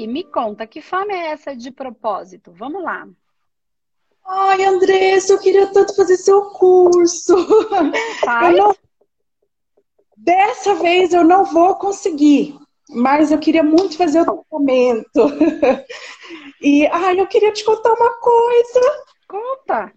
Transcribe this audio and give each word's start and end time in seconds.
aí, 0.00 0.06
me 0.06 0.24
conta, 0.24 0.66
que 0.66 0.80
fama 0.80 1.12
é 1.12 1.28
essa 1.28 1.54
de 1.54 1.70
propósito? 1.70 2.52
Vamos 2.52 2.82
lá. 2.82 3.06
Ai, 4.26 4.64
Andressa, 4.64 5.32
eu 5.32 5.38
queria 5.40 5.66
tanto 5.68 5.94
fazer 5.96 6.16
seu 6.16 6.50
curso. 6.50 7.34
Faz. 8.24 8.56
Não... 8.56 8.74
Dessa 10.16 10.74
vez 10.74 11.12
eu 11.12 11.24
não 11.24 11.44
vou 11.46 11.74
conseguir, 11.76 12.58
mas 12.90 13.32
eu 13.32 13.38
queria 13.38 13.62
muito 13.62 13.96
fazer 13.96 14.20
o 14.20 14.24
tratamento. 14.24 15.20
E, 16.60 16.86
ai, 16.88 17.18
eu 17.18 17.26
queria 17.26 17.52
te 17.52 17.64
contar 17.64 17.92
uma 17.94 18.18
coisa. 18.18 19.04
Conta. 19.26 19.92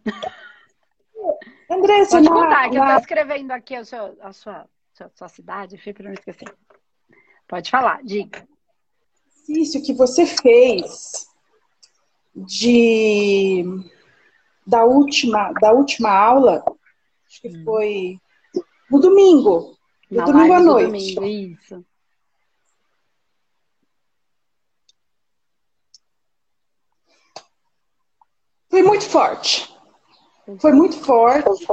Andressa, 1.69 2.17
Pode 2.17 2.29
na, 2.29 2.35
contar, 2.35 2.69
que 2.69 2.77
eu 2.77 2.83
na- 2.83 2.93
tô 2.95 2.99
escrevendo 3.01 3.51
aqui 3.51 3.75
a 3.75 3.83
sua, 3.83 4.15
a 4.21 4.31
sua, 4.31 4.69
sua, 4.93 5.11
sua 5.13 5.27
cidade, 5.27 5.77
para 5.93 6.03
não 6.05 6.13
esquecer. 6.13 6.55
Pode 7.47 7.69
falar, 7.69 8.01
diga. 8.03 8.47
Exercício 9.43 9.81
que 9.83 9.93
você 9.93 10.25
fez 10.25 11.27
de 12.35 13.63
da 14.65 14.85
última 14.85 15.51
da 15.53 15.71
última 15.73 16.09
aula, 16.09 16.63
acho 17.27 17.41
que 17.41 17.63
foi 17.63 18.17
no 18.89 18.99
domingo, 18.99 19.77
no 20.09 20.17
Na 20.19 20.25
domingo 20.25 20.53
à 20.53 20.59
live 20.59 20.65
do 20.65 20.71
noite. 20.71 21.15
domingo, 21.15 21.25
isso. 21.25 21.85
Foi 28.69 28.81
muito 28.81 29.05
forte. 29.05 29.71
Foi 30.59 30.71
muito 30.71 30.97
forte. 30.99 31.67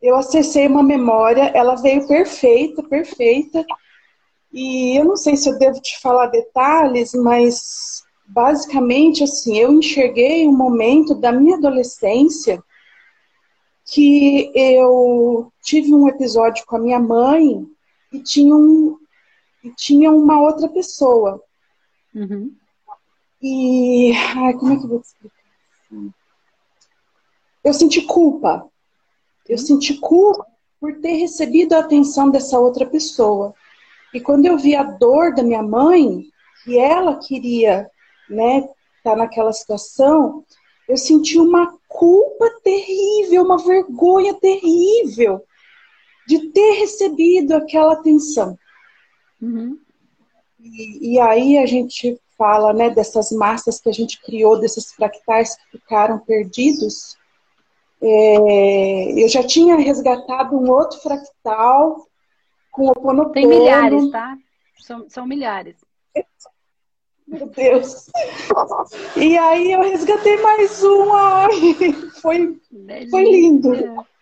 Eu 0.00 0.16
acessei 0.16 0.66
uma 0.66 0.82
memória, 0.82 1.50
ela 1.54 1.74
veio 1.76 2.06
perfeita, 2.06 2.82
perfeita. 2.82 3.64
E 4.54 4.96
eu 4.96 5.04
não 5.04 5.16
sei 5.16 5.36
se 5.36 5.50
eu 5.50 5.58
devo 5.58 5.80
te 5.80 6.00
falar 6.00 6.28
detalhes, 6.28 7.12
mas 7.12 8.04
basicamente 8.24 9.24
assim, 9.24 9.58
eu 9.58 9.72
enxerguei 9.72 10.46
um 10.46 10.56
momento 10.56 11.12
da 11.12 11.32
minha 11.32 11.56
adolescência 11.56 12.62
que 13.84 14.52
eu 14.54 15.52
tive 15.60 15.92
um 15.92 16.06
episódio 16.06 16.64
com 16.66 16.76
a 16.76 16.78
minha 16.78 17.00
mãe 17.00 17.66
e 18.12 18.20
tinha, 18.20 18.54
um, 18.54 18.96
e 19.64 19.72
tinha 19.72 20.12
uma 20.12 20.40
outra 20.40 20.68
pessoa. 20.68 21.42
Uhum. 22.14 22.54
E 23.42 24.12
ai, 24.36 24.54
como 24.54 24.72
é 24.72 24.76
que 24.76 24.84
eu 24.84 24.88
vou 24.88 25.00
te 25.00 25.06
explicar? 25.06 26.14
Eu 27.64 27.74
senti 27.74 28.02
culpa. 28.02 28.70
Eu 29.48 29.58
senti 29.58 29.94
culpa 29.94 30.46
por 30.80 31.00
ter 31.00 31.16
recebido 31.16 31.72
a 31.72 31.80
atenção 31.80 32.30
dessa 32.30 32.56
outra 32.56 32.86
pessoa. 32.86 33.52
E 34.14 34.20
quando 34.20 34.46
eu 34.46 34.56
vi 34.56 34.76
a 34.76 34.84
dor 34.84 35.34
da 35.34 35.42
minha 35.42 35.62
mãe, 35.62 36.24
e 36.66 36.78
ela 36.78 37.18
queria, 37.18 37.90
né, 38.30 38.66
estar 38.96 39.16
naquela 39.16 39.52
situação, 39.52 40.44
eu 40.88 40.96
senti 40.96 41.38
uma 41.38 41.76
culpa 41.88 42.48
terrível, 42.62 43.42
uma 43.42 43.58
vergonha 43.58 44.32
terrível 44.34 45.42
de 46.28 46.50
ter 46.50 46.72
recebido 46.78 47.52
aquela 47.52 47.94
atenção. 47.94 48.56
Uhum. 49.42 49.78
E, 50.60 51.14
e 51.14 51.20
aí 51.20 51.58
a 51.58 51.66
gente 51.66 52.18
fala 52.38 52.72
né, 52.72 52.90
dessas 52.90 53.30
massas 53.32 53.80
que 53.80 53.88
a 53.88 53.92
gente 53.92 54.20
criou, 54.22 54.58
desses 54.58 54.92
fractais 54.92 55.56
que 55.56 55.78
ficaram 55.78 56.18
perdidos. 56.20 57.16
É, 58.00 59.22
eu 59.22 59.28
já 59.28 59.42
tinha 59.42 59.76
resgatado 59.76 60.56
um 60.56 60.70
outro 60.70 60.98
fractal 61.00 62.06
com 62.74 62.86
o 62.86 62.90
Oponopono. 62.90 63.32
Tem 63.32 63.46
milhares, 63.46 64.10
tá? 64.10 64.36
São, 64.80 65.08
são 65.08 65.26
milhares. 65.26 65.76
Meu 67.26 67.46
Deus. 67.46 68.10
E 69.16 69.38
aí 69.38 69.72
eu 69.72 69.80
resgatei 69.80 70.36
mais 70.42 70.82
um. 70.82 71.12
Ai, 71.12 71.92
foi, 72.20 72.60
foi 73.10 73.22
lindo. 73.22 73.72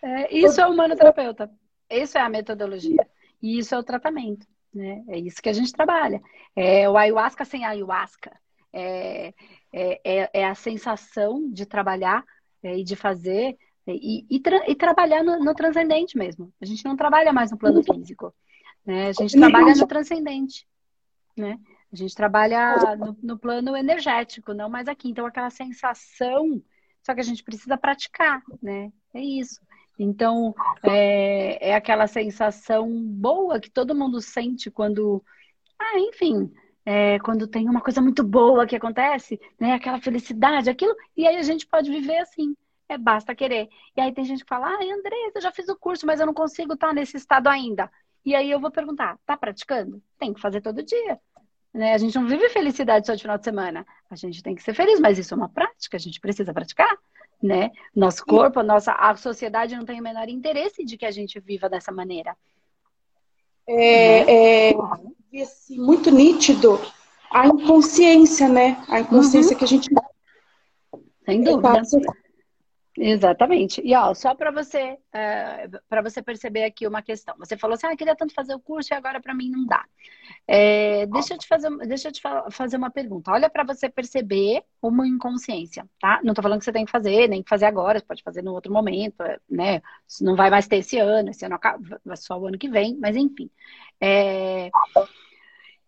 É, 0.01 0.33
isso 0.33 0.61
é 0.61 0.67
o 0.67 0.71
humanoterapeuta. 0.71 1.51
Isso 1.89 2.17
é 2.17 2.21
a 2.21 2.29
metodologia. 2.29 3.05
E 3.41 3.57
isso 3.57 3.75
é 3.75 3.77
o 3.77 3.83
tratamento. 3.83 4.47
Né? 4.73 5.03
É 5.09 5.17
isso 5.17 5.41
que 5.41 5.49
a 5.49 5.53
gente 5.53 5.73
trabalha. 5.73 6.21
É 6.55 6.87
o 6.87 6.95
ayahuasca 6.95 7.43
sem 7.43 7.65
ayahuasca. 7.65 8.31
É, 8.71 9.33
é, 9.73 10.01
é, 10.03 10.29
é 10.33 10.45
a 10.45 10.55
sensação 10.55 11.51
de 11.51 11.65
trabalhar 11.65 12.23
é, 12.63 12.77
e 12.77 12.83
de 12.83 12.95
fazer 12.95 13.57
e, 13.85 14.25
e, 14.29 14.39
tra 14.39 14.63
e 14.69 14.75
trabalhar 14.75 15.23
no, 15.23 15.39
no, 15.39 15.53
transcendente 15.53 16.17
mesmo. 16.17 16.53
A 16.61 16.65
gente 16.65 16.85
não 16.85 16.95
trabalha 16.95 17.33
mais 17.33 17.51
no 17.51 17.57
plano 17.57 17.83
físico. 17.83 18.33
Né? 18.85 19.07
A 19.09 19.11
gente 19.13 19.37
trabalha 19.37 19.75
no 19.75 19.87
transcendente. 19.87 20.67
Né? 21.35 21.59
A 21.91 21.95
gente 21.95 22.15
trabalha 22.15 22.95
no, 22.95 23.17
no 23.21 23.37
plano 23.37 23.75
energético, 23.77 24.53
não 24.53 24.69
mais 24.69 24.87
aqui. 24.87 25.09
Então, 25.09 25.25
aquela 25.25 25.49
sensação, 25.49 26.61
só 27.03 27.13
que 27.13 27.21
a 27.21 27.23
gente 27.23 27.43
precisa 27.43 27.77
praticar, 27.77 28.41
né? 28.61 28.91
É 29.13 29.21
isso. 29.21 29.61
Então, 29.97 30.55
é, 30.81 31.69
é, 31.69 31.75
aquela 31.75 32.07
sensação 32.07 32.89
boa 33.05 33.59
que 33.59 33.69
todo 33.69 33.93
mundo 33.95 34.19
sente 34.21 34.71
quando, 34.71 35.23
ah, 35.79 35.99
enfim, 35.99 36.51
é, 36.83 37.19
quando 37.19 37.47
tem 37.47 37.69
uma 37.69 37.79
coisa 37.79 38.01
muito 38.01 38.23
boa 38.23 38.65
que 38.65 38.75
acontece, 38.75 39.39
né? 39.59 39.73
Aquela 39.73 40.01
felicidade, 40.01 40.69
aquilo, 40.69 40.95
e 41.15 41.27
aí 41.27 41.37
a 41.37 41.43
gente 41.43 41.67
pode 41.67 41.91
viver 41.91 42.17
assim. 42.17 42.55
É 42.89 42.97
basta 42.97 43.35
querer. 43.35 43.69
E 43.95 44.01
aí 44.01 44.11
tem 44.11 44.25
gente 44.25 44.43
que 44.43 44.49
fala, 44.49 44.67
ai, 44.67 44.91
Andressa, 44.91 45.33
eu 45.35 45.41
já 45.41 45.51
fiz 45.51 45.69
o 45.69 45.75
curso, 45.75 46.05
mas 46.05 46.19
eu 46.19 46.25
não 46.25 46.33
consigo 46.33 46.73
estar 46.73 46.93
nesse 46.93 47.17
estado 47.17 47.47
ainda. 47.47 47.89
E 48.25 48.35
aí 48.35 48.49
eu 48.49 48.59
vou 48.59 48.71
perguntar, 48.71 49.17
tá 49.25 49.35
praticando? 49.35 50.01
Tem 50.17 50.33
que 50.33 50.41
fazer 50.41 50.61
todo 50.61 50.83
dia. 50.83 51.19
Né? 51.73 51.93
A 51.93 51.97
gente 51.97 52.15
não 52.15 52.27
vive 52.27 52.49
felicidade 52.49 53.05
só 53.05 53.15
de 53.15 53.21
final 53.21 53.37
de 53.37 53.43
semana. 53.43 53.85
A 54.09 54.15
gente 54.15 54.41
tem 54.41 54.55
que 54.55 54.63
ser 54.63 54.73
feliz, 54.73 54.99
mas 54.99 55.17
isso 55.17 55.33
é 55.33 55.37
uma 55.37 55.49
prática, 55.49 55.97
a 55.97 55.99
gente 55.99 56.19
precisa 56.19 56.53
praticar. 56.53 56.97
Né? 57.41 57.71
Nosso 57.93 58.23
corpo, 58.25 58.59
a 58.59 58.63
nossa 58.63 58.93
a 58.93 59.15
sociedade 59.15 59.75
não 59.75 59.83
tem 59.83 59.99
o 59.99 60.03
menor 60.03 60.29
interesse 60.29 60.85
de 60.85 60.97
que 60.97 61.05
a 61.05 61.11
gente 61.11 61.39
viva 61.39 61.67
dessa 61.67 61.91
maneira. 61.91 62.37
É, 63.67 64.69
é 64.69 64.75
assim, 65.41 65.77
muito 65.77 66.09
nítido 66.09 66.79
a 67.31 67.47
inconsciência, 67.47 68.47
né? 68.47 68.81
A 68.87 68.99
inconsciência 68.99 69.53
uhum. 69.53 69.57
que 69.57 69.63
a 69.63 69.67
gente 69.67 69.89
sem 71.25 71.41
dúvida. 71.41 71.81
Exatamente. 72.95 73.81
E 73.83 73.95
ó, 73.95 74.13
só 74.13 74.35
para 74.35 74.51
você 74.51 74.93
uh, 74.93 75.79
para 75.89 76.01
você 76.01 76.21
perceber 76.21 76.63
aqui 76.63 76.85
uma 76.85 77.01
questão. 77.01 77.35
Você 77.39 77.57
falou 77.57 77.73
assim, 77.73 77.87
ah, 77.87 77.95
queria 77.95 78.15
tanto 78.15 78.33
fazer 78.33 78.53
o 78.53 78.59
curso 78.59 78.93
e 78.93 78.95
agora 78.95 79.19
para 79.19 79.33
mim 79.33 79.49
não 79.49 79.65
dá. 79.65 79.83
É, 80.47 81.05
deixa 81.07 81.33
eu 81.33 81.37
te 81.39 81.47
fazer, 81.47 81.75
deixa 81.87 82.09
eu 82.09 82.11
te 82.11 82.21
fazer 82.51 82.77
uma 82.77 82.91
pergunta. 82.91 83.31
Olha 83.31 83.49
para 83.49 83.63
você 83.63 83.89
perceber 83.89 84.63
uma 84.81 85.07
inconsciência, 85.07 85.89
tá? 85.99 86.19
Não 86.23 86.35
tô 86.35 86.41
falando 86.41 86.59
que 86.59 86.65
você 86.65 86.71
tem 86.71 86.85
que 86.85 86.91
fazer, 86.91 87.27
nem 87.27 87.41
que 87.41 87.49
fazer 87.49 87.65
agora, 87.65 87.97
você 87.97 88.05
pode 88.05 88.21
fazer 88.21 88.43
no 88.43 88.53
outro 88.53 88.71
momento, 88.71 89.23
né? 89.49 89.81
Não 90.21 90.35
vai 90.35 90.51
mais 90.51 90.67
ter 90.67 90.77
esse 90.77 90.99
ano, 90.99 91.31
esse 91.31 91.45
ano 91.45 91.55
acaba, 91.55 91.99
só 92.15 92.37
o 92.39 92.45
ano 92.47 92.59
que 92.59 92.69
vem, 92.69 92.95
mas 92.99 93.15
enfim. 93.15 93.49
É... 93.99 94.69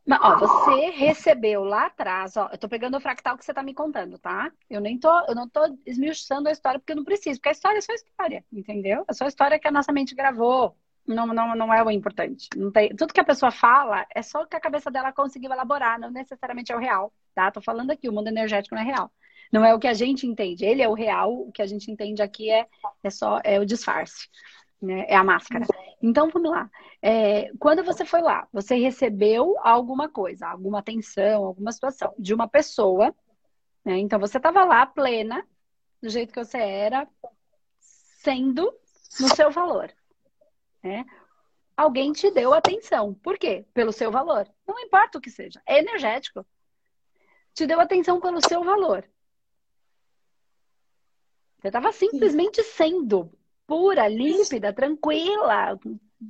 Mas, 0.05 0.19
ó, 0.21 0.37
você 0.37 0.91
recebeu 0.91 1.63
lá 1.63 1.87
atrás, 1.87 2.37
ó, 2.37 2.47
eu 2.51 2.57
tô 2.57 2.69
pegando 2.69 2.95
o 2.95 2.99
fractal 2.99 3.35
que 3.37 3.43
você 3.43 3.53
tá 3.53 3.63
me 3.63 3.73
contando, 3.73 4.19
tá? 4.19 4.51
Eu 4.69 4.79
nem 4.79 4.99
tô, 4.99 5.09
eu 5.27 5.33
não 5.33 5.49
tô 5.49 5.61
esmiuçando 5.85 6.47
a 6.47 6.51
história 6.51 6.79
porque 6.79 6.91
eu 6.91 6.97
não 6.97 7.03
preciso, 7.03 7.39
porque 7.39 7.49
a 7.49 7.51
história 7.53 7.79
é 7.79 7.81
só 7.81 7.93
história, 7.93 8.45
entendeu? 8.53 9.03
É 9.07 9.13
só 9.13 9.25
história 9.25 9.59
que 9.59 9.67
a 9.67 9.71
nossa 9.71 9.91
mente 9.91 10.13
gravou. 10.13 10.77
Não, 11.07 11.27
não, 11.27 11.55
não 11.55 11.73
é 11.73 11.83
o 11.83 11.89
importante. 11.91 12.49
Não 12.55 12.71
tem, 12.71 12.95
tudo 12.95 13.13
que 13.13 13.19
a 13.19 13.25
pessoa 13.25 13.51
fala 13.51 14.05
é 14.13 14.21
só 14.21 14.41
o 14.43 14.47
que 14.47 14.55
a 14.55 14.59
cabeça 14.59 14.91
dela 14.91 15.11
conseguiu 15.11 15.51
elaborar, 15.51 15.99
não 15.99 16.11
necessariamente 16.11 16.71
é 16.71 16.75
o 16.75 16.79
real, 16.79 17.11
tá? 17.33 17.51
Tô 17.51 17.61
falando 17.61 17.91
aqui, 17.91 18.07
o 18.07 18.13
mundo 18.13 18.27
energético 18.27 18.75
não 18.75 18.81
é 18.81 18.85
real. 18.85 19.11
Não 19.51 19.63
é 19.63 19.73
o 19.73 19.79
que 19.79 19.87
a 19.87 19.93
gente 19.93 20.25
entende. 20.27 20.65
Ele 20.65 20.81
é 20.81 20.89
o 20.89 20.93
real, 20.93 21.31
o 21.33 21.51
que 21.51 21.61
a 21.61 21.67
gente 21.67 21.91
entende 21.91 22.21
aqui 22.21 22.49
é, 22.49 22.67
é 23.03 23.09
só 23.09 23.39
é 23.43 23.59
o 23.59 23.65
disfarce. 23.65 24.27
Né? 24.85 25.05
É 25.07 25.15
a 25.15 25.23
máscara. 25.23 25.65
Então, 26.01 26.29
vamos 26.29 26.51
lá. 26.51 26.69
É, 27.01 27.51
quando 27.59 27.83
você 27.83 28.05
foi 28.05 28.21
lá, 28.21 28.47
você 28.53 28.75
recebeu 28.75 29.55
alguma 29.61 30.07
coisa, 30.07 30.47
alguma 30.47 30.79
atenção, 30.79 31.45
alguma 31.45 31.71
situação 31.71 32.13
de 32.17 32.33
uma 32.33 32.47
pessoa, 32.47 33.13
né? 33.85 33.99
Então 33.99 34.19
você 34.19 34.37
estava 34.37 34.65
lá 34.65 34.85
plena, 34.85 35.47
do 36.01 36.09
jeito 36.09 36.33
que 36.33 36.43
você 36.43 36.57
era, 36.57 37.07
sendo 37.79 38.73
no 39.19 39.35
seu 39.35 39.51
valor. 39.51 39.93
Né? 40.83 41.05
Alguém 41.77 42.11
te 42.11 42.31
deu 42.31 42.53
atenção. 42.53 43.13
Por 43.13 43.37
quê? 43.37 43.65
Pelo 43.73 43.91
seu 43.91 44.11
valor. 44.11 44.49
Não 44.67 44.79
importa 44.79 45.19
o 45.19 45.21
que 45.21 45.29
seja. 45.29 45.61
É 45.65 45.79
energético. 45.79 46.45
Te 47.53 47.67
deu 47.67 47.79
atenção 47.79 48.19
pelo 48.19 48.41
seu 48.47 48.63
valor. 48.63 49.07
Você 51.59 51.67
estava 51.67 51.91
simplesmente 51.91 52.61
sendo 52.63 53.31
pura, 53.67 54.07
límpida, 54.07 54.73
tranquila, 54.73 55.77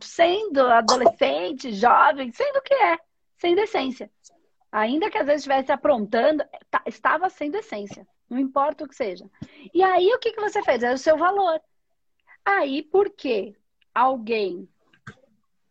sendo 0.01 0.61
adolescente, 0.61 1.73
jovem, 1.73 2.31
sendo 2.31 2.57
o 2.57 2.61
que 2.61 2.73
é, 2.73 2.97
sem 3.37 3.55
decência. 3.55 4.09
Ainda 4.71 5.09
que 5.09 5.17
às 5.17 5.25
vezes 5.25 5.41
estivesse 5.41 5.71
aprontando, 5.71 6.43
tá, 6.69 6.81
estava 6.85 7.29
sem 7.29 7.49
decência. 7.49 8.05
Não 8.29 8.39
importa 8.39 8.83
o 8.83 8.87
que 8.87 8.95
seja. 8.95 9.25
E 9.73 9.81
aí 9.83 10.07
o 10.13 10.19
que, 10.19 10.31
que 10.31 10.41
você 10.41 10.61
fez? 10.63 10.83
É 10.83 10.93
o 10.93 10.97
seu 10.97 11.17
valor. 11.17 11.61
Aí, 12.43 12.83
por 12.83 13.09
que 13.09 13.55
alguém 13.93 14.67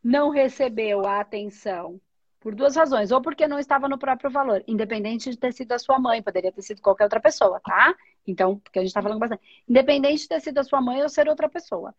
não 0.05 0.28
recebeu 0.28 1.06
a 1.06 1.20
atenção 1.20 1.99
Por 2.40 2.55
duas 2.55 2.76
razões. 2.76 3.10
Ou 3.10 3.22
porque 3.22 3.49
não 3.49 3.58
estava 3.58 3.88
no 3.88 3.99
próprio 3.99 4.31
valor, 4.31 4.62
independente 4.67 5.31
de 5.31 5.38
ter 5.38 5.52
sido 5.52 5.72
a 5.72 5.78
sua 5.78 5.99
mãe, 5.99 6.22
poderia 6.22 6.52
ter 6.52 6.60
sido 6.60 6.82
qualquer 6.82 7.05
outra 7.05 7.20
pessoa, 7.20 7.58
tá? 7.60 7.94
Então, 8.26 8.59
porque 8.59 8.79
a 8.79 8.82
gente 8.82 8.91
está 8.91 9.03
falando 9.03 9.19
bastante. 9.19 9.43
Independente 9.69 10.23
de 10.23 10.29
ter 10.29 10.41
sido 10.41 10.59
a 10.59 10.65
sua 10.65 10.81
mãe 10.81 11.03
ou 11.03 11.09
ser 11.09 11.29
outra 11.29 11.49
pessoa. 11.49 11.94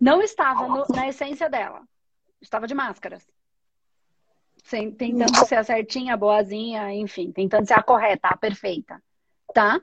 Não 0.00 0.22
estava 0.22 0.66
no, 0.68 0.84
na 0.94 1.08
essência 1.08 1.48
dela. 1.48 1.82
Estava 2.40 2.66
de 2.66 2.74
máscaras. 2.74 3.26
Sem, 4.64 4.92
tentando 4.92 5.46
ser 5.46 5.56
a 5.56 5.64
certinha, 5.64 6.14
a 6.14 6.16
boazinha, 6.16 6.92
enfim, 6.92 7.32
tentando 7.32 7.66
ser 7.66 7.74
a 7.74 7.82
correta, 7.82 8.28
a 8.28 8.36
perfeita. 8.36 9.02
Tá? 9.52 9.80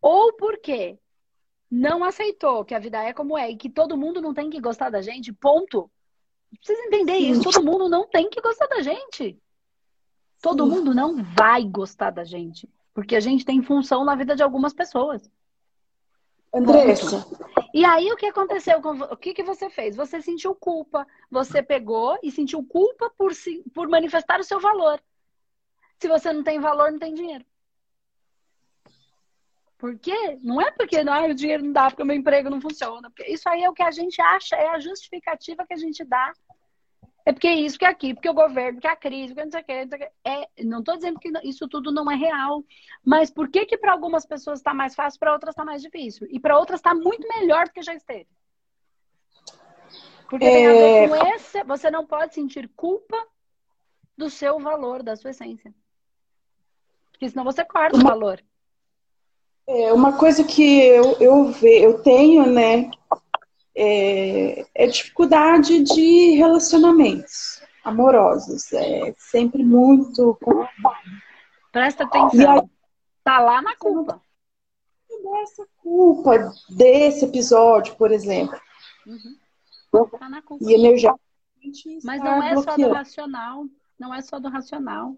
Ou 0.00 0.32
porque 0.34 0.98
não 1.70 2.04
aceitou 2.04 2.64
que 2.64 2.74
a 2.74 2.78
vida 2.78 3.02
é 3.02 3.12
como 3.12 3.36
é 3.36 3.50
e 3.50 3.56
que 3.56 3.68
todo 3.68 3.96
mundo 3.96 4.20
não 4.20 4.32
tem 4.32 4.48
que 4.48 4.60
gostar 4.60 4.90
da 4.90 5.02
gente, 5.02 5.32
ponto. 5.32 5.90
Precisa 6.56 6.86
entender 6.86 7.16
isso. 7.16 7.42
Todo 7.42 7.64
mundo 7.64 7.88
não 7.88 8.06
tem 8.08 8.30
que 8.30 8.40
gostar 8.40 8.66
da 8.66 8.80
gente. 8.80 9.38
Todo 10.40 10.66
mundo 10.66 10.94
não 10.94 11.22
vai 11.22 11.64
gostar 11.64 12.10
da 12.10 12.24
gente. 12.24 12.68
Porque 12.98 13.14
a 13.14 13.20
gente 13.20 13.44
tem 13.44 13.62
função 13.62 14.04
na 14.04 14.16
vida 14.16 14.34
de 14.34 14.42
algumas 14.42 14.74
pessoas. 14.74 15.30
Andressa. 16.52 17.24
E 17.72 17.84
aí 17.84 18.10
o 18.10 18.16
que 18.16 18.26
aconteceu? 18.26 18.82
Com, 18.82 18.90
o 18.90 19.16
que, 19.16 19.32
que 19.32 19.44
você 19.44 19.70
fez? 19.70 19.94
Você 19.94 20.20
sentiu 20.20 20.52
culpa. 20.52 21.06
Você 21.30 21.62
pegou 21.62 22.18
e 22.24 22.32
sentiu 22.32 22.60
culpa 22.64 23.08
por, 23.16 23.30
por 23.72 23.88
manifestar 23.88 24.40
o 24.40 24.42
seu 24.42 24.58
valor. 24.58 25.00
Se 26.00 26.08
você 26.08 26.32
não 26.32 26.42
tem 26.42 26.58
valor, 26.58 26.90
não 26.90 26.98
tem 26.98 27.14
dinheiro. 27.14 27.46
Por 29.78 29.96
quê? 29.96 30.36
Não 30.42 30.60
é 30.60 30.72
porque 30.72 31.04
não, 31.04 31.24
o 31.24 31.34
dinheiro 31.34 31.62
não 31.62 31.72
dá, 31.72 31.90
porque 31.90 32.02
o 32.02 32.06
meu 32.06 32.16
emprego 32.16 32.50
não 32.50 32.60
funciona. 32.60 33.08
Porque 33.10 33.30
isso 33.30 33.48
aí 33.48 33.62
é 33.62 33.70
o 33.70 33.74
que 33.74 33.84
a 33.84 33.92
gente 33.92 34.20
acha, 34.20 34.56
é 34.56 34.70
a 34.70 34.80
justificativa 34.80 35.64
que 35.64 35.74
a 35.74 35.78
gente 35.78 36.04
dá. 36.04 36.32
É 37.28 37.32
porque 37.34 37.50
isso, 37.50 37.78
que 37.78 37.84
é 37.84 37.88
aqui, 37.88 38.14
porque 38.14 38.30
o 38.30 38.32
governo, 38.32 38.76
porque 38.76 38.88
a 38.88 38.96
crise, 38.96 39.34
porque 39.34 39.44
não 39.44 39.52
sei 39.52 39.60
o 39.60 39.64
que. 39.64 40.64
Não 40.64 40.78
estou 40.78 40.94
é, 40.94 40.94
não 40.94 40.96
dizendo 40.96 41.20
que 41.20 41.30
isso 41.46 41.68
tudo 41.68 41.92
não 41.92 42.10
é 42.10 42.14
real. 42.14 42.64
Mas 43.04 43.30
por 43.30 43.50
que 43.50 43.66
que 43.66 43.76
para 43.76 43.92
algumas 43.92 44.24
pessoas 44.24 44.60
está 44.60 44.72
mais 44.72 44.94
fácil, 44.94 45.20
para 45.20 45.34
outras 45.34 45.52
está 45.52 45.62
mais 45.62 45.82
difícil? 45.82 46.26
E 46.30 46.40
para 46.40 46.58
outras 46.58 46.80
está 46.80 46.94
muito 46.94 47.28
melhor 47.28 47.66
do 47.66 47.72
que 47.72 47.82
já 47.82 47.92
esteve. 47.92 48.26
Porque 50.30 50.46
é... 50.46 50.50
tem 50.50 50.66
a 50.68 50.72
ver 50.72 51.08
com 51.10 51.26
esse, 51.34 51.62
você 51.64 51.90
não 51.90 52.06
pode 52.06 52.32
sentir 52.32 52.66
culpa 52.74 53.22
do 54.16 54.30
seu 54.30 54.58
valor, 54.58 55.02
da 55.02 55.14
sua 55.14 55.28
essência. 55.28 55.74
Porque 57.12 57.28
senão 57.28 57.44
você 57.44 57.62
corta 57.62 57.98
o 57.98 58.02
valor. 58.02 58.42
É, 59.66 59.92
uma 59.92 60.16
coisa 60.16 60.42
que 60.44 60.78
eu, 60.78 61.14
eu, 61.20 61.44
ve, 61.52 61.82
eu 61.82 62.02
tenho, 62.02 62.50
né, 62.50 62.90
é, 63.80 64.66
é 64.74 64.86
dificuldade 64.88 65.84
de 65.84 66.32
relacionamentos 66.32 67.62
amorosos. 67.84 68.72
É 68.72 69.14
sempre 69.16 69.62
muito 69.62 70.36
complicado. 70.42 70.98
Presta 71.70 72.04
atenção. 72.04 72.54
Aí, 72.54 72.68
tá 73.22 73.38
lá 73.38 73.62
na 73.62 73.76
culpa. 73.76 74.20
Dessa 75.22 75.66
culpa 75.76 76.52
desse 76.68 77.24
episódio, 77.24 77.94
por 77.94 78.10
exemplo. 78.10 78.60
Uhum. 79.06 80.08
Tá 80.18 80.28
na 80.28 80.42
culpa. 80.42 80.64
E 80.64 80.74
energia. 80.74 81.14
Mas 82.02 82.20
não 82.20 82.42
é 82.42 82.54
bloqueando. 82.54 82.82
só 82.82 82.88
do 82.88 82.92
racional. 82.92 83.64
Não 83.98 84.14
é 84.14 84.20
só 84.20 84.40
do 84.40 84.48
racional. 84.48 85.16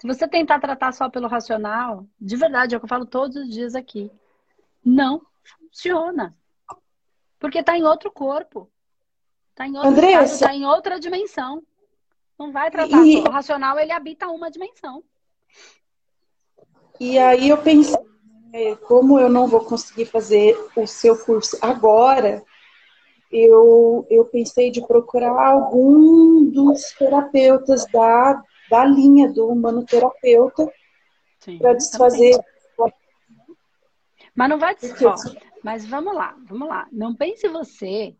Se 0.00 0.06
você 0.06 0.26
tentar 0.26 0.58
tratar 0.58 0.92
só 0.92 1.08
pelo 1.08 1.28
racional, 1.28 2.06
de 2.20 2.34
verdade, 2.36 2.74
é 2.74 2.78
o 2.78 2.80
que 2.80 2.84
eu 2.84 2.88
falo 2.88 3.04
todos 3.04 3.36
os 3.36 3.48
dias 3.48 3.74
aqui, 3.74 4.10
não 4.84 5.22
funciona. 5.44 6.34
Porque 7.40 7.58
está 7.58 7.76
em 7.76 7.82
outro 7.82 8.12
corpo. 8.12 8.70
Está 9.50 9.66
em 9.66 9.74
outro 9.74 9.88
Andressa, 9.88 10.34
está 10.34 10.54
em 10.54 10.64
outra 10.64 11.00
dimensão. 11.00 11.60
Não 12.38 12.52
vai 12.52 12.70
tratar 12.70 13.04
e... 13.04 13.16
o 13.18 13.30
racional, 13.30 13.78
ele 13.78 13.90
habita 13.90 14.28
uma 14.28 14.48
dimensão. 14.48 15.02
E 17.00 17.18
aí 17.18 17.48
eu 17.48 17.58
pensei, 17.58 17.98
né, 18.52 18.76
como 18.76 19.18
eu 19.18 19.28
não 19.28 19.48
vou 19.48 19.64
conseguir 19.64 20.04
fazer 20.04 20.56
o 20.76 20.86
seu 20.86 21.18
curso 21.18 21.58
agora, 21.60 22.44
eu, 23.32 24.06
eu 24.08 24.24
pensei 24.26 24.70
de 24.70 24.86
procurar 24.86 25.48
algum 25.48 26.44
dos 26.44 26.92
terapeutas 26.98 27.84
da 27.92 28.40
da 28.70 28.84
linha 28.84 29.28
do 29.28 29.48
humanoterapeuta 29.48 30.72
para 31.58 31.74
desfazer. 31.74 32.38
Mas 34.32 34.48
não 34.48 34.58
vai 34.58 34.76
ó, 35.04 35.14
Mas 35.62 35.86
vamos 35.86 36.14
lá, 36.14 36.36
vamos 36.44 36.68
lá. 36.68 36.88
Não 36.90 37.14
pense 37.14 37.46
você. 37.48 38.16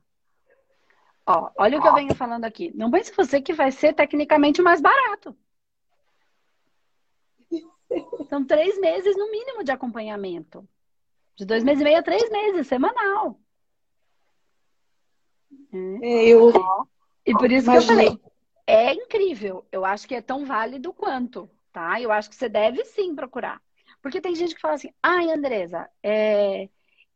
Ó, 1.27 1.51
olha 1.59 1.79
o 1.79 1.83
que 1.83 1.89
eu 1.89 1.95
venho 1.95 2.15
falando 2.15 2.45
aqui. 2.45 2.73
Não 2.75 2.91
pense 2.91 3.15
você 3.15 3.41
que 3.41 3.53
vai 3.53 3.71
ser 3.71 3.95
tecnicamente 3.95 4.61
mais 4.61 4.81
barato. 4.81 5.37
São 8.29 8.45
três 8.45 8.79
meses 8.79 9.17
no 9.17 9.31
mínimo 9.31 9.65
de 9.65 9.73
acompanhamento. 9.73 10.69
De 11.37 11.45
dois 11.45 11.65
meses 11.65 11.81
e 11.81 11.85
meio 11.85 11.99
a 11.99 12.03
três 12.03 12.29
meses, 12.31 12.67
semanal. 12.67 13.41
É, 16.03 16.29
eu... 16.29 16.53
E 17.25 17.33
por 17.33 17.51
isso 17.51 17.71
Imagina. 17.71 18.03
que 18.03 18.09
eu 18.09 18.13
falei, 18.13 18.21
é 18.67 18.95
incrível. 18.95 19.67
Eu 19.71 19.85
acho 19.85 20.07
que 20.07 20.15
é 20.15 20.23
tão 20.23 20.45
válido 20.45 20.93
quanto, 20.93 21.51
tá? 21.73 22.01
Eu 22.01 22.13
acho 22.13 22.29
que 22.29 22.37
você 22.37 22.49
deve 22.49 22.85
sim 22.85 23.15
procurar. 23.15 23.61
Porque 24.03 24.21
tem 24.21 24.35
gente 24.35 24.55
que 24.55 24.61
fala 24.61 24.75
assim, 24.75 24.93
ai, 25.03 25.31
Andresa, 25.31 25.89
é, 26.03 26.69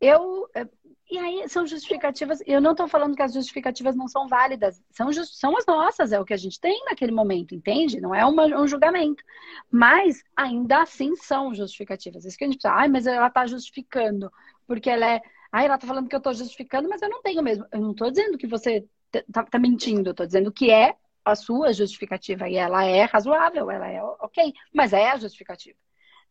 eu. 0.04 0.48
É, 0.54 0.66
e 1.10 1.18
aí 1.18 1.48
são 1.48 1.66
justificativas. 1.66 2.42
Eu 2.46 2.60
não 2.60 2.72
estou 2.72 2.88
falando 2.88 3.14
que 3.14 3.22
as 3.22 3.32
justificativas 3.32 3.94
não 3.94 4.08
são 4.08 4.26
válidas, 4.26 4.82
são, 4.90 5.12
just, 5.12 5.34
são 5.34 5.56
as 5.56 5.66
nossas, 5.66 6.12
é 6.12 6.20
o 6.20 6.24
que 6.24 6.32
a 6.34 6.36
gente 6.36 6.58
tem 6.58 6.84
naquele 6.86 7.12
momento, 7.12 7.54
entende? 7.54 8.00
Não 8.00 8.14
é 8.14 8.24
uma, 8.24 8.46
um 8.46 8.66
julgamento. 8.66 9.22
Mas 9.70 10.22
ainda 10.36 10.82
assim 10.82 11.14
são 11.16 11.54
justificativas. 11.54 12.24
Isso 12.24 12.36
que 12.38 12.44
a 12.44 12.50
gente 12.50 12.62
fala, 12.62 12.82
ai, 12.82 12.88
mas 12.88 13.06
ela 13.06 13.28
está 13.28 13.46
justificando, 13.46 14.30
porque 14.66 14.90
ela 14.90 15.06
é. 15.06 15.20
Ai, 15.52 15.66
ela 15.66 15.76
está 15.76 15.86
falando 15.86 16.08
que 16.08 16.14
eu 16.16 16.18
estou 16.18 16.34
justificando, 16.34 16.88
mas 16.88 17.02
eu 17.02 17.08
não 17.08 17.22
tenho 17.22 17.42
mesmo. 17.42 17.64
Eu 17.70 17.80
não 17.80 17.92
estou 17.92 18.10
dizendo 18.10 18.38
que 18.38 18.46
você 18.46 18.84
está 19.12 19.44
tá 19.44 19.58
mentindo, 19.58 20.08
eu 20.08 20.12
estou 20.12 20.26
dizendo 20.26 20.50
que 20.50 20.70
é 20.70 20.96
a 21.24 21.34
sua 21.34 21.72
justificativa 21.72 22.48
e 22.48 22.56
ela 22.56 22.84
é 22.84 23.04
razoável, 23.04 23.70
ela 23.70 23.88
é 23.88 24.02
ok, 24.02 24.52
mas 24.74 24.92
é 24.92 25.10
a 25.10 25.16
justificativa. 25.16 25.78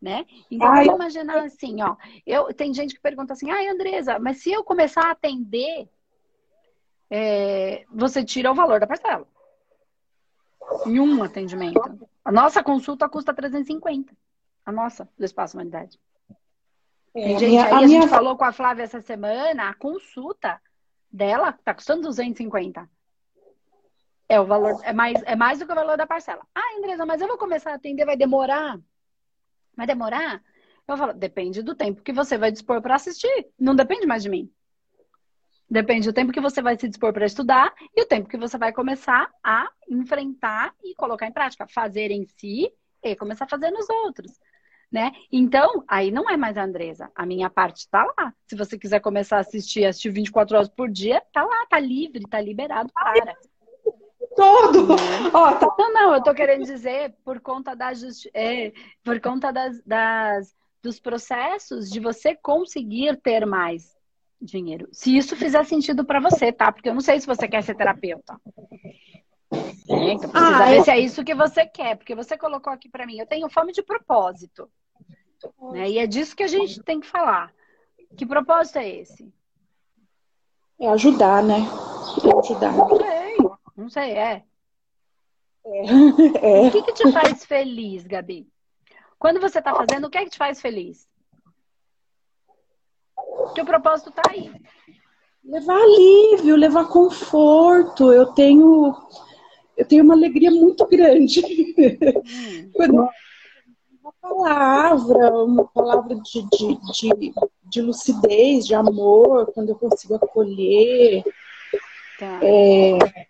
Né? 0.04 0.26
Então, 0.52 0.68
Ai, 0.68 0.84
vamos 0.84 1.00
imaginar 1.00 1.46
assim, 1.46 1.82
ó. 1.82 1.96
Eu, 2.28 2.54
tem 2.54 2.74
gente 2.74 2.94
que 2.94 3.00
pergunta 3.00 3.32
assim, 3.32 3.50
ai, 3.50 3.70
Andresa, 3.70 4.20
mas 4.20 4.44
se 4.44 4.52
eu 4.52 4.62
começar 4.62 5.06
a 5.06 5.12
atender, 5.12 5.88
é, 7.10 7.86
você 7.89 8.22
tira 8.22 8.51
o 8.51 8.56
valor 8.56 8.82
da 8.82 8.86
parcela. 8.86 9.25
Em 10.86 11.00
um 11.00 11.24
atendimento. 11.24 12.06
A 12.25 12.34
nossa 12.34 12.62
consulta 12.62 13.08
custa 13.08 13.34
350. 13.34 14.13
A 14.66 14.74
nossa, 14.74 15.08
do 15.18 15.24
Espaço 15.24 15.56
Humanidade. 15.56 15.98
É, 17.16 17.39
gente, 17.39 17.58
aí 17.58 17.72
a, 17.72 17.77
a 17.77 17.88
gente 17.88 18.10
falou 18.10 18.36
com 18.36 18.44
a 18.44 18.51
Flávia 18.51 18.84
essa 18.84 19.00
semana, 19.00 19.70
a 19.70 19.74
consulta 19.74 20.60
dela 21.10 21.54
tá 21.54 21.74
custando 21.74 22.01
250. 22.01 22.89
É 24.27 24.38
o 24.38 24.46
valor, 24.46 24.82
é 24.84 24.92
mais, 24.92 25.24
é 25.24 25.36
mais 25.38 25.60
do 25.60 25.66
que 25.66 25.72
o 25.72 25.75
valor 25.75 25.96
da 25.96 26.06
parcela. 26.06 26.46
Ah, 26.54 26.77
Andresa, 26.77 27.06
mas 27.06 27.22
eu 27.22 27.27
vou 27.30 27.38
começar 27.38 27.72
a 27.72 27.75
atender, 27.75 28.06
vai 28.06 28.18
demorar? 28.18 28.77
Vai 29.75 29.88
demorar? 29.88 30.42
Eu 30.88 30.98
falo, 30.98 31.13
depende 31.13 31.62
do 31.62 31.75
tempo 31.75 32.01
que 32.01 32.12
você 32.12 32.38
vai 32.38 32.51
dispor 32.51 32.82
para 32.82 32.96
assistir. 32.96 33.48
Não 33.60 33.75
depende 33.75 34.06
mais 34.06 34.24
de 34.24 34.30
mim. 34.30 34.51
Depende 35.70 36.08
do 36.08 36.13
tempo 36.13 36.32
que 36.32 36.42
você 36.42 36.62
vai 36.62 36.77
se 36.77 36.88
dispor 36.88 37.13
para 37.13 37.25
estudar 37.25 37.74
e 37.96 38.01
o 38.01 38.06
tempo 38.06 38.30
que 38.30 38.38
você 38.38 38.58
vai 38.58 38.72
começar 38.72 39.32
a 39.44 39.72
enfrentar 39.89 40.75
e 40.84 40.94
colocar 40.94 41.25
em 41.25 41.32
prática. 41.32 41.68
Fazer 41.68 42.12
em 42.12 42.25
si 42.25 42.72
e 43.01 43.15
começar 43.15 43.46
a 43.46 43.50
fazer 43.50 43.72
nos 43.72 43.89
outros. 43.89 44.39
Né? 44.92 45.12
Então, 45.32 45.84
aí 45.88 46.12
não 46.12 46.30
é 46.30 46.38
mais 46.38 46.58
a 46.58 46.63
Andresa. 46.63 47.12
A 47.15 47.25
minha 47.25 47.50
parte 47.50 47.77
está 47.77 48.03
lá. 48.03 48.34
Se 48.46 48.56
você 48.56 48.77
quiser 48.77 49.00
começar 49.00 49.38
a 49.38 49.39
assistir, 49.39 49.86
assistir 49.86 50.12
24 50.12 50.56
horas 50.56 50.70
por 50.70 50.89
dia, 50.89 51.24
tá 51.34 51.44
lá, 51.44 51.65
tá 51.68 51.80
livre, 51.80 52.27
tá 52.30 52.39
liberado 52.39 52.92
para 52.94 53.36
todo. 54.36 54.96
Ó, 55.34 55.52
tá... 55.54 55.75
Não, 55.78 55.94
não, 55.94 56.16
eu 56.16 56.24
tô 56.24 56.34
querendo 56.34 56.63
dizer 56.63 57.16
por 57.24 57.40
conta 57.40 57.75
das 57.75 58.00
justi... 58.00 58.30
é, 58.34 58.72
por 59.04 59.20
conta 59.20 59.52
das, 59.52 59.82
das, 59.84 60.56
dos 60.82 61.00
processos 61.00 61.90
de 61.90 62.00
você 62.00 62.36
conseguir 62.36 63.18
ter 63.18 63.46
mais 63.46 63.96
dinheiro. 64.42 64.88
Se 64.92 65.16
isso 65.16 65.36
fizer 65.36 65.63
sentido 65.66 66.04
para 66.04 66.20
você, 66.20 66.52
tá? 66.52 66.72
Porque 66.72 66.90
eu 66.90 66.94
não 66.94 67.02
sei 67.02 67.20
se 67.20 67.28
você 67.28 67.48
quer 67.48 67.63
ser 67.63 67.75
terapeuta. 67.75 68.40
É, 69.90 70.13
então 70.13 70.30
precisa 70.30 70.58
ah, 70.58 70.66
ver 70.66 70.78
eu... 70.78 70.84
se 70.84 70.92
é 70.92 71.00
isso 71.00 71.24
que 71.24 71.36
você 71.36 71.66
quer, 71.66 71.96
porque 71.96 72.16
você 72.16 72.38
colocou 72.38 72.72
aqui 72.74 72.90
para 72.90 73.06
mim, 73.06 73.20
eu 73.20 73.28
tenho 73.28 73.50
fome 73.50 73.72
de 73.72 73.82
propósito. 73.82 74.70
Né? 75.72 75.92
E 75.92 75.98
é 75.98 76.08
disso 76.08 76.36
que 76.36 76.44
a 76.44 76.48
gente 76.48 76.82
tem 76.84 77.00
que 77.00 77.08
falar. 77.08 77.54
Que 78.18 78.25
propósito 78.25 78.80
é 78.80 78.90
esse? 78.90 79.34
É 80.80 80.90
ajudar, 80.90 81.44
né? 81.44 81.60
É 82.24 82.40
ajudar. 82.40 82.74
É. 83.06 83.23
Não 83.84 83.90
sei, 83.90 84.12
é. 84.13 84.44
É. 86.42 86.68
O 86.68 86.72
que, 86.72 86.84
que 86.84 86.94
te 86.94 87.12
faz 87.12 87.44
feliz, 87.44 88.08
Gabi? 88.08 88.48
Quando 89.20 89.42
você 89.42 89.60
está 89.60 89.75
fazendo, 89.75 90.08
o 90.08 90.10
que 90.10 90.18
é 90.18 90.24
que 90.24 90.30
te 90.30 90.38
faz 90.38 90.62
feliz? 90.62 91.06
Que 93.54 93.62
o 93.62 93.66
propósito 93.66 94.10
está 94.10 94.22
aí. 94.30 94.50
Levar 95.44 95.78
alívio, 95.78 96.56
levar 96.56 96.88
conforto. 96.88 98.12
Eu 98.13 98.28
tenho. 98.28 98.96
eu 99.75 99.86
tenho 99.86 100.04
uma 100.06 100.13
alegria 100.13 100.52
muito 100.52 100.86
grande. 100.88 101.42
Hum. 101.42 102.72
Quando 102.74 103.10
uma 104.02 104.13
palavra, 104.22 105.44
uma 105.44 105.66
palavra 105.66 106.16
de, 106.16 106.42
de, 106.50 106.78
de, 106.94 107.34
de, 107.66 107.82
lucidez, 107.82 108.66
de 108.66 108.75
amor, 108.75 109.52
quando 109.54 109.70
eu 109.70 109.75
consigo 109.75 110.16
acolher. 110.16 111.24
Tá. 112.20 112.40
É, 112.42 113.28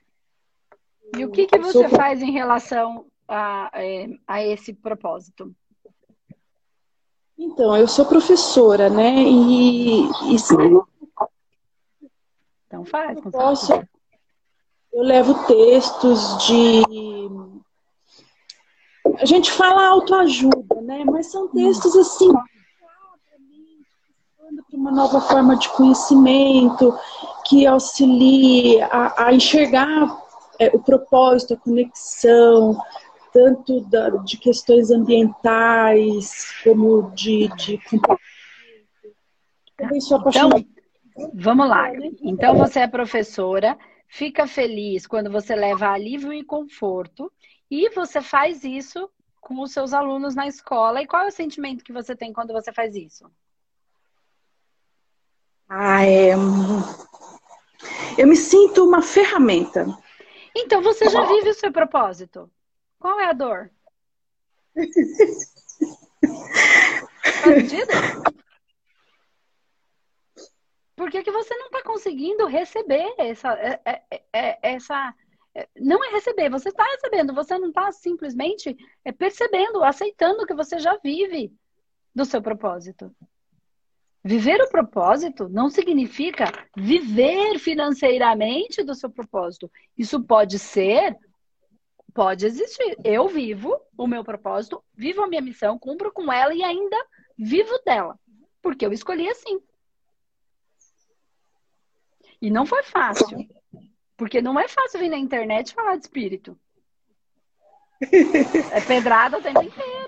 e 1.17 1.25
o 1.25 1.31
que, 1.31 1.45
que 1.45 1.57
você 1.57 1.87
faz 1.89 2.21
em 2.21 2.31
relação 2.31 3.05
a, 3.27 3.69
é, 3.73 4.07
a 4.27 4.43
esse 4.43 4.73
propósito? 4.73 5.53
Então, 7.37 7.75
eu 7.75 7.87
sou 7.87 8.05
professora, 8.05 8.89
né? 8.89 9.15
E, 9.23 10.03
e 10.03 10.35
então 12.67 12.85
faz. 12.85 13.17
Eu, 13.17 13.31
posso, 13.31 13.73
eu 14.93 15.03
levo 15.03 15.45
textos 15.45 16.45
de. 16.45 16.83
A 19.19 19.25
gente 19.25 19.51
fala 19.51 19.87
autoajuda, 19.87 20.81
né? 20.81 21.03
Mas 21.05 21.27
são 21.27 21.47
textos 21.49 21.95
assim 21.95 22.31
para 24.69 24.79
uma 24.79 24.91
nova 24.91 25.21
forma 25.21 25.55
de 25.55 25.69
conhecimento 25.69 26.97
que 27.45 27.65
auxilie 27.65 28.81
a, 28.81 29.25
a 29.27 29.33
enxergar 29.33 30.22
é, 30.59 30.67
o 30.67 30.79
propósito, 30.79 31.53
a 31.53 31.57
conexão, 31.57 32.77
tanto 33.31 33.81
da, 33.81 34.09
de 34.09 34.37
questões 34.37 34.91
ambientais 34.91 36.53
como 36.63 37.11
de, 37.11 37.47
de. 37.55 37.79
Então, 39.81 40.49
vamos 41.33 41.67
lá. 41.67 41.91
Então 42.21 42.55
você 42.55 42.81
é 42.81 42.87
professora, 42.87 43.77
fica 44.07 44.47
feliz 44.47 45.07
quando 45.07 45.31
você 45.31 45.55
leva 45.55 45.89
alívio 45.89 46.31
e 46.31 46.43
conforto 46.43 47.31
e 47.69 47.89
você 47.89 48.21
faz 48.21 48.63
isso 48.63 49.09
com 49.41 49.61
os 49.61 49.71
seus 49.71 49.93
alunos 49.93 50.35
na 50.35 50.47
escola. 50.47 51.01
E 51.01 51.07
qual 51.07 51.23
é 51.23 51.27
o 51.27 51.31
sentimento 51.31 51.83
que 51.83 51.91
você 51.91 52.15
tem 52.15 52.31
quando 52.31 52.53
você 52.53 52.71
faz 52.71 52.95
isso? 52.95 53.25
Ah, 55.67 56.05
é... 56.05 56.33
Eu 58.17 58.27
me 58.27 58.35
sinto 58.35 58.85
uma 58.85 59.01
ferramenta. 59.01 59.85
Então 60.55 60.81
você 60.81 61.09
já 61.09 61.25
vive 61.25 61.49
o 61.49 61.53
seu 61.53 61.71
propósito. 61.71 62.49
Qual 62.99 63.19
é 63.19 63.25
a 63.25 63.33
dor? 63.33 63.71
Faz 67.43 67.71
Por 70.95 71.09
que, 71.09 71.23
que 71.23 71.31
você 71.31 71.55
não 71.55 71.65
está 71.65 71.83
conseguindo 71.83 72.45
receber 72.45 73.13
essa, 73.17 73.51
é, 73.53 73.81
é, 73.85 74.23
é, 74.31 74.59
essa. 74.73 75.13
Não 75.79 76.03
é 76.03 76.11
receber, 76.11 76.49
você 76.49 76.69
está 76.69 76.83
recebendo, 76.83 77.33
você 77.33 77.57
não 77.57 77.69
está 77.69 77.91
simplesmente 77.91 78.75
percebendo, 79.17 79.83
aceitando 79.83 80.45
que 80.45 80.53
você 80.53 80.79
já 80.79 80.97
vive 80.97 81.53
do 82.15 82.25
seu 82.25 82.41
propósito. 82.41 83.13
Viver 84.23 84.61
o 84.61 84.69
propósito 84.69 85.49
não 85.49 85.69
significa 85.69 86.45
viver 86.77 87.59
financeiramente 87.59 88.81
do 88.81 88.95
seu 88.95 89.09
propósito. 89.09 89.69
Isso 89.97 90.23
pode 90.23 90.57
ser 90.57 91.17
Pode 92.13 92.45
existir. 92.45 92.95
Eu 93.03 93.27
vivo 93.27 93.75
o 93.97 94.05
meu 94.05 94.23
propósito, 94.23 94.83
vivo 94.93 95.23
a 95.23 95.27
minha 95.27 95.41
missão, 95.41 95.79
cumpro 95.79 96.11
com 96.11 96.31
ela 96.31 96.53
e 96.53 96.63
ainda 96.63 96.95
vivo 97.37 97.73
dela. 97.83 98.19
Porque 98.61 98.85
eu 98.85 98.93
escolhi 98.93 99.27
assim. 99.27 99.59
E 102.39 102.51
não 102.51 102.65
foi 102.65 102.83
fácil. 102.83 103.47
Porque 104.15 104.41
não 104.41 104.59
é 104.59 104.67
fácil 104.67 104.99
vir 104.99 105.09
na 105.09 105.17
internet 105.17 105.73
falar 105.73 105.95
de 105.95 106.03
espírito. 106.03 106.57
É 108.71 108.81
pedrada 108.81 109.39
o 109.39 109.41
tempo 109.41 109.63
inteiro. 109.63 110.02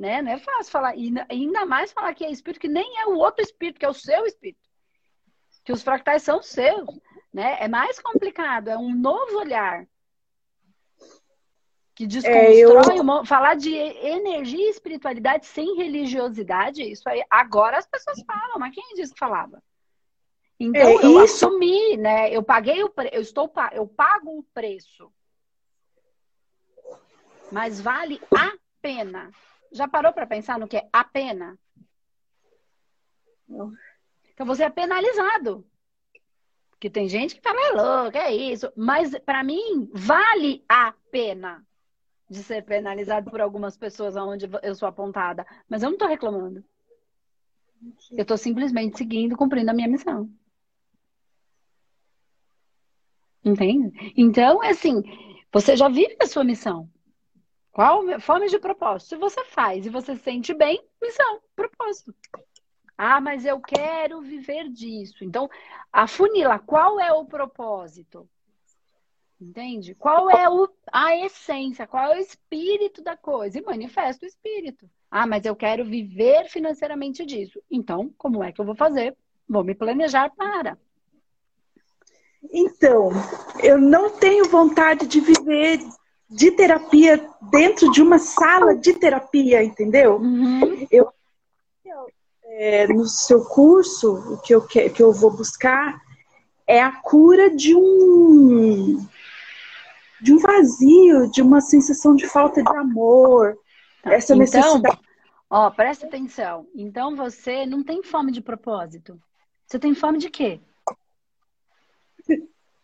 Né? 0.00 0.22
Não 0.22 0.32
é 0.32 0.38
fácil 0.38 0.72
falar. 0.72 0.96
E 0.96 1.12
ainda 1.28 1.66
mais 1.66 1.92
falar 1.92 2.14
que 2.14 2.24
é 2.24 2.30
espírito, 2.30 2.58
que 2.58 2.68
nem 2.68 2.98
é 3.00 3.06
o 3.06 3.18
outro 3.18 3.44
espírito, 3.44 3.78
que 3.78 3.84
é 3.84 3.88
o 3.88 3.92
seu 3.92 4.24
espírito. 4.24 4.66
Que 5.62 5.72
os 5.72 5.82
fractais 5.82 6.22
são 6.22 6.42
seus. 6.42 6.88
Né? 7.30 7.58
É 7.60 7.68
mais 7.68 8.00
complicado, 8.00 8.68
é 8.68 8.78
um 8.78 8.94
novo 8.94 9.36
olhar 9.36 9.86
que 11.94 12.06
desconstrói 12.06 12.94
é, 12.94 12.98
eu... 12.98 13.02
uma... 13.02 13.26
falar 13.26 13.56
de 13.56 13.74
energia 13.74 14.68
e 14.68 14.70
espiritualidade 14.70 15.44
sem 15.44 15.76
religiosidade, 15.76 16.82
isso 16.82 17.06
aí 17.06 17.22
agora 17.28 17.76
as 17.76 17.86
pessoas 17.86 18.22
falam, 18.26 18.58
mas 18.58 18.74
quem 18.74 18.94
disse 18.94 19.12
que 19.12 19.18
falava? 19.18 19.62
Então 20.58 20.80
é, 20.80 20.94
eu 20.94 21.22
isso... 21.24 21.44
assumi, 21.44 21.98
né? 21.98 22.34
Eu 22.34 22.42
paguei 22.42 22.82
o 22.82 22.88
pre... 22.88 23.10
eu 23.12 23.20
estou 23.20 23.52
eu 23.72 23.86
pago 23.86 24.38
o 24.38 24.42
preço. 24.54 25.12
Mas 27.52 27.82
vale 27.82 28.18
a 28.34 28.54
pena. 28.80 29.30
Já 29.72 29.86
parou 29.86 30.12
para 30.12 30.26
pensar 30.26 30.58
no 30.58 30.68
que 30.68 30.76
é 30.76 30.88
a 30.92 31.04
pena? 31.04 31.58
Não. 33.48 33.72
Então 34.32 34.46
você 34.46 34.64
é 34.64 34.70
penalizado. 34.70 35.66
Porque 36.70 36.88
tem 36.88 37.08
gente 37.08 37.34
que 37.34 37.42
fala, 37.42 37.60
é 37.60 37.70
louco, 37.72 38.16
é 38.16 38.34
isso. 38.34 38.72
Mas 38.76 39.16
para 39.18 39.44
mim, 39.44 39.90
vale 39.92 40.64
a 40.68 40.94
pena 41.10 41.64
de 42.28 42.42
ser 42.42 42.64
penalizado 42.64 43.30
por 43.30 43.40
algumas 43.40 43.76
pessoas 43.76 44.16
aonde 44.16 44.48
eu 44.62 44.74
sou 44.74 44.88
apontada. 44.88 45.46
Mas 45.68 45.82
eu 45.82 45.88
não 45.88 45.96
estou 45.96 46.08
reclamando. 46.08 46.64
Eu 48.12 48.22
estou 48.22 48.38
simplesmente 48.38 48.96
seguindo, 48.96 49.36
cumprindo 49.36 49.70
a 49.70 49.74
minha 49.74 49.88
missão. 49.88 50.30
Entende? 53.44 54.12
Então, 54.16 54.62
é 54.62 54.70
assim, 54.70 55.02
você 55.52 55.76
já 55.76 55.88
vive 55.88 56.16
a 56.20 56.26
sua 56.26 56.44
missão. 56.44 56.88
Qual 57.72 58.02
forma 58.20 58.46
de 58.48 58.58
propósito? 58.58 59.10
Se 59.10 59.16
você 59.16 59.44
faz 59.44 59.86
e 59.86 59.90
você 59.90 60.16
se 60.16 60.22
sente 60.22 60.52
bem, 60.52 60.82
missão, 61.00 61.40
propósito. 61.54 62.14
Ah, 62.98 63.20
mas 63.20 63.46
eu 63.46 63.60
quero 63.60 64.20
viver 64.20 64.68
disso. 64.68 65.24
Então, 65.24 65.48
afunila, 65.92 66.58
qual 66.58 67.00
é 67.00 67.12
o 67.12 67.24
propósito? 67.24 68.28
Entende? 69.40 69.94
Qual 69.94 70.30
é 70.30 70.50
o, 70.50 70.68
a 70.92 71.16
essência, 71.16 71.86
qual 71.86 72.12
é 72.12 72.18
o 72.18 72.20
espírito 72.20 73.02
da 73.02 73.16
coisa? 73.16 73.58
E 73.58 73.62
manifesta 73.62 74.26
o 74.26 74.28
espírito. 74.28 74.88
Ah, 75.10 75.26
mas 75.26 75.46
eu 75.46 75.56
quero 75.56 75.84
viver 75.84 76.44
financeiramente 76.48 77.24
disso. 77.24 77.58
Então, 77.70 78.12
como 78.18 78.44
é 78.44 78.52
que 78.52 78.60
eu 78.60 78.66
vou 78.66 78.76
fazer? 78.76 79.16
Vou 79.48 79.64
me 79.64 79.74
planejar 79.74 80.30
para. 80.36 80.78
Então, 82.52 83.10
eu 83.62 83.78
não 83.78 84.10
tenho 84.10 84.44
vontade 84.50 85.06
de 85.06 85.20
viver 85.20 85.80
de 86.30 86.52
terapia 86.52 87.28
dentro 87.50 87.90
de 87.90 88.00
uma 88.00 88.18
sala 88.18 88.74
de 88.74 88.94
terapia, 88.94 89.64
entendeu? 89.64 90.16
Uhum. 90.16 90.86
Eu, 90.90 91.12
é, 92.44 92.86
no 92.86 93.06
seu 93.06 93.44
curso, 93.44 94.34
o 94.34 94.38
que 94.38 94.54
eu, 94.54 94.62
que, 94.62 94.88
que 94.90 95.02
eu 95.02 95.12
vou 95.12 95.30
buscar 95.30 96.00
é 96.66 96.80
a 96.80 96.92
cura 96.92 97.50
de 97.50 97.74
um 97.74 99.04
de 100.20 100.34
um 100.34 100.38
vazio, 100.38 101.30
de 101.30 101.40
uma 101.40 101.62
sensação 101.62 102.14
de 102.14 102.28
falta 102.28 102.62
de 102.62 102.76
amor, 102.76 103.56
tá. 104.02 104.12
essa 104.12 104.34
então, 104.34 104.38
necessidade. 104.38 104.98
Ó, 105.48 105.70
presta 105.70 106.06
atenção. 106.06 106.68
Então 106.74 107.16
você 107.16 107.64
não 107.64 107.82
tem 107.82 108.02
fome 108.02 108.30
de 108.30 108.42
propósito. 108.42 109.18
Você 109.66 109.78
tem 109.78 109.94
fome 109.94 110.18
de 110.18 110.28
quê? 110.28 110.60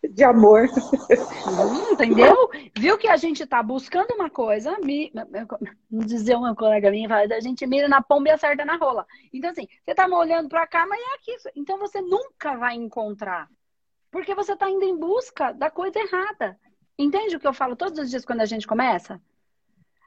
De 0.03 0.23
amor. 0.23 0.67
Hum, 0.67 1.93
entendeu? 1.93 2.49
Viu 2.77 2.97
que 2.97 3.07
a 3.07 3.17
gente 3.17 3.45
tá 3.45 3.61
buscando 3.63 4.13
uma 4.13 4.29
coisa, 4.29 4.77
me, 4.79 5.11
dizer 5.89 6.35
uma 6.35 6.55
colega 6.55 6.91
minha, 6.91 7.09
a 7.15 7.39
gente 7.39 7.65
mira 7.65 7.87
na 7.87 8.01
pomba 8.01 8.29
e 8.29 8.31
acerta 8.31 8.63
na 8.63 8.77
rola. 8.77 9.05
Então, 9.33 9.49
assim, 9.49 9.67
você 9.83 9.95
tá 9.95 10.07
olhando 10.07 10.49
para 10.49 10.67
cá, 10.67 10.85
mas 10.85 10.99
é 10.99 11.15
aqui. 11.15 11.49
Então 11.55 11.79
você 11.79 12.01
nunca 12.01 12.55
vai 12.57 12.75
encontrar. 12.75 13.49
Porque 14.11 14.35
você 14.35 14.55
tá 14.55 14.69
indo 14.69 14.85
em 14.85 14.97
busca 14.97 15.51
da 15.51 15.69
coisa 15.69 15.99
errada. 15.99 16.57
Entende 16.97 17.35
o 17.35 17.39
que 17.39 17.47
eu 17.47 17.53
falo 17.53 17.75
todos 17.75 17.99
os 17.99 18.09
dias 18.09 18.25
quando 18.25 18.41
a 18.41 18.45
gente 18.45 18.67
começa? 18.67 19.21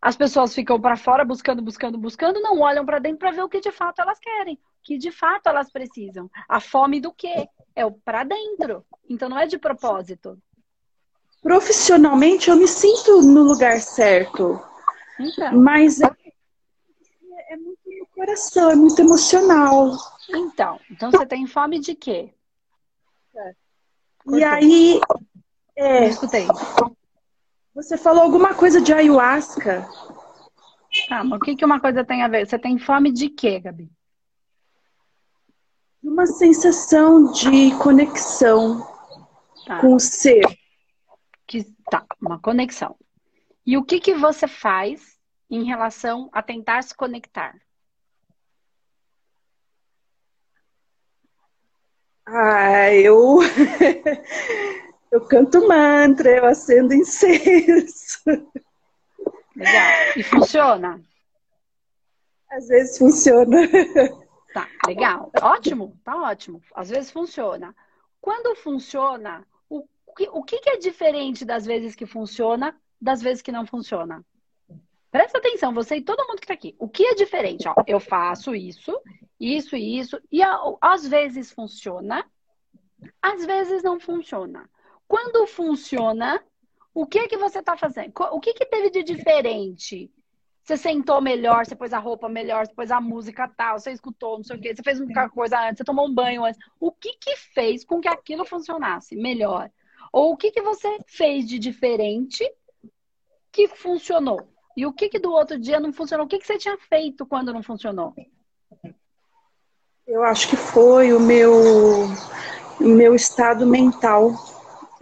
As 0.01 0.17
pessoas 0.17 0.55
ficam 0.55 0.81
para 0.81 0.97
fora 0.97 1.25
buscando, 1.25 1.61
buscando, 1.61 1.99
buscando, 1.99 2.41
não 2.41 2.61
olham 2.61 2.87
para 2.87 2.99
dentro 2.99 3.19
para 3.19 3.33
ver 3.33 3.43
o 3.43 3.49
que 3.49 3.61
de 3.61 3.71
fato 3.71 4.01
elas 4.01 4.19
querem, 4.19 4.55
o 4.55 4.83
que 4.83 4.97
de 4.97 5.11
fato 5.11 5.49
elas 5.49 5.71
precisam. 5.71 6.31
A 6.49 6.59
fome 6.59 7.01
do 7.01 7.13
quê? 7.13 7.47
É 7.81 7.87
o 7.87 7.93
para 7.93 8.25
dentro. 8.25 8.85
Então 9.09 9.27
não 9.27 9.39
é 9.39 9.47
de 9.47 9.59
propósito. 9.59 10.39
Profissionalmente 11.43 12.51
eu 12.51 12.57
me 12.57 12.69
sinto 12.69 13.23
no 13.23 13.43
lugar 13.43 13.81
certo. 13.81 14.63
Então. 15.19 15.59
Mas 15.59 15.99
é, 16.03 16.11
é 17.49 17.57
muito 17.57 17.81
no 17.87 18.07
coração, 18.15 18.71
é 18.71 18.77
muito 18.77 19.01
emocional. 19.01 19.97
Então, 20.29 20.79
então 20.91 21.11
você 21.11 21.25
tem 21.25 21.47
fome 21.47 21.79
de 21.79 21.95
quê? 21.95 22.35
É. 23.35 23.55
E 24.27 24.45
aí 24.45 25.01
é. 25.75 26.07
Escutei. 26.07 26.47
Você 27.75 27.97
falou 27.97 28.23
alguma 28.23 28.53
coisa 28.53 28.79
de 28.79 28.93
ayahuasca. 28.93 29.89
Tá, 31.09 31.25
mas 31.25 31.41
o 31.41 31.43
que, 31.43 31.57
que 31.57 31.65
uma 31.65 31.81
coisa 31.81 32.05
tem 32.05 32.23
a 32.23 32.29
ver? 32.29 32.47
Você 32.47 32.59
tem 32.59 32.79
fome 32.79 33.11
de 33.11 33.31
quê, 33.31 33.59
Gabi? 33.59 33.91
Uma 36.03 36.27
sensação 36.27 37.31
de 37.33 37.75
conexão 37.77 38.87
tá. 39.67 39.81
com 39.81 39.95
o 39.95 40.01
ser. 40.01 40.45
que 41.47 41.65
tá, 41.91 42.05
uma 42.21 42.41
conexão. 42.41 42.97
E 43.67 43.77
o 43.77 43.85
que 43.85 44.01
que 44.01 44.15
você 44.15 44.49
faz 44.49 45.19
em 45.51 45.65
relação 45.65 46.31
a 46.33 46.43
tentar 46.43 46.83
se 46.83 46.95
conectar? 46.95 47.55
Ah, 52.27 52.93
eu 52.95 53.41
eu 55.11 55.21
canto 55.27 55.67
mantra, 55.67 56.31
eu 56.31 56.47
acendo 56.47 56.95
incenso. 56.95 58.21
Legal. 59.57 59.93
E 60.17 60.23
funciona? 60.23 61.01
Às 62.51 62.69
vezes 62.69 62.97
funciona. 62.97 63.59
Tá, 64.53 64.69
legal. 64.87 65.31
Ótimo, 65.41 65.97
tá 66.05 66.17
ótimo. 66.17 66.61
Às 66.75 66.91
vezes 66.91 67.11
funciona. 67.11 67.75
Quando 68.21 68.55
funciona, 68.57 69.47
o 69.69 70.15
que, 70.15 70.29
o 70.29 70.43
que 70.43 70.71
é 70.71 70.77
diferente 70.77 71.45
das 71.45 71.65
vezes 71.65 71.95
que 71.95 72.05
funciona 72.05 72.77
das 73.01 73.23
vezes 73.23 73.43
que 73.43 73.53
não 73.53 73.65
funciona? 73.65 74.25
Presta 75.11 75.39
atenção, 75.39 75.73
você 75.73 75.97
e 75.97 76.03
todo 76.03 76.27
mundo 76.27 76.39
que 76.39 76.45
está 76.45 76.55
aqui. 76.55 76.75
O 76.79 76.89
que 76.89 77.05
é 77.05 77.15
diferente? 77.15 77.67
Ó, 77.69 77.75
eu 77.87 77.99
faço 77.99 78.55
isso, 78.55 79.01
isso 79.39 79.77
e 79.77 79.99
isso, 79.99 80.21
e 80.31 80.41
às 80.81 81.07
vezes 81.07 81.51
funciona, 81.51 82.25
às 83.23 83.45
vezes 83.45 83.83
não 83.83 83.99
funciona. 83.99 84.69
Quando 85.09 85.47
funciona, 85.47 86.43
o 86.95 87.07
que 87.07 87.19
é 87.19 87.29
que 87.29 87.37
você 87.37 87.59
está 87.59 87.77
fazendo? 87.77 88.13
O 88.33 88.41
que, 88.41 88.53
que 88.53 88.67
teve 88.67 88.91
de 88.91 89.03
diferente? 89.03 90.13
Você 90.71 90.77
sentou 90.77 91.21
melhor, 91.21 91.67
você 91.67 91.75
pôs 91.75 91.93
a 91.93 91.99
roupa 91.99 92.29
melhor, 92.29 92.65
você 92.65 92.73
pôs 92.73 92.93
a 92.93 93.01
música 93.01 93.49
tal, 93.49 93.77
você 93.77 93.91
escutou, 93.91 94.37
não 94.37 94.45
sei 94.45 94.57
o 94.57 94.61
quê, 94.61 94.73
você 94.73 94.85
fez 94.85 95.01
uma 95.01 95.29
coisa 95.29 95.61
antes, 95.61 95.79
você 95.79 95.85
tomou 95.85 96.07
um 96.07 96.15
banho 96.15 96.45
antes. 96.45 96.61
O 96.79 96.93
que 96.93 97.15
que 97.15 97.35
fez 97.37 97.85
com 97.85 98.01
que 98.01 98.07
aquilo 98.07 98.45
funcionasse 98.45 99.17
melhor? 99.17 99.69
Ou 100.13 100.31
o 100.31 100.37
que 100.37 100.53
que 100.53 100.63
você 100.63 100.99
fez 101.09 101.45
de 101.49 101.59
diferente 101.59 102.49
que 103.51 103.67
funcionou? 103.67 104.47
E 104.77 104.87
o 104.87 104.93
que 104.93 105.09
que 105.09 105.19
do 105.19 105.33
outro 105.33 105.59
dia 105.59 105.81
não 105.81 105.93
funcionou? 105.93 106.25
O 106.25 106.29
que 106.29 106.39
que 106.39 106.47
você 106.47 106.57
tinha 106.57 106.79
feito 106.79 107.27
quando 107.27 107.53
não 107.53 107.65
funcionou? 107.65 108.15
Eu 110.07 110.23
acho 110.23 110.49
que 110.49 110.57
foi 110.57 111.13
o 111.13 111.19
meu, 111.19 111.53
o 112.81 112.89
meu 112.89 113.17
estado 113.17 113.67
mental. 113.67 114.31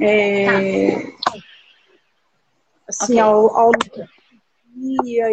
É, 0.00 0.46
tá. 0.46 1.38
Assim, 2.88 3.12
okay. 3.12 3.18
ao, 3.18 3.54
ao 3.54 3.70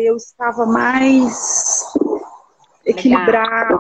eu 0.04 0.16
estava 0.16 0.66
mais 0.66 1.84
equilibrada. 2.86 3.80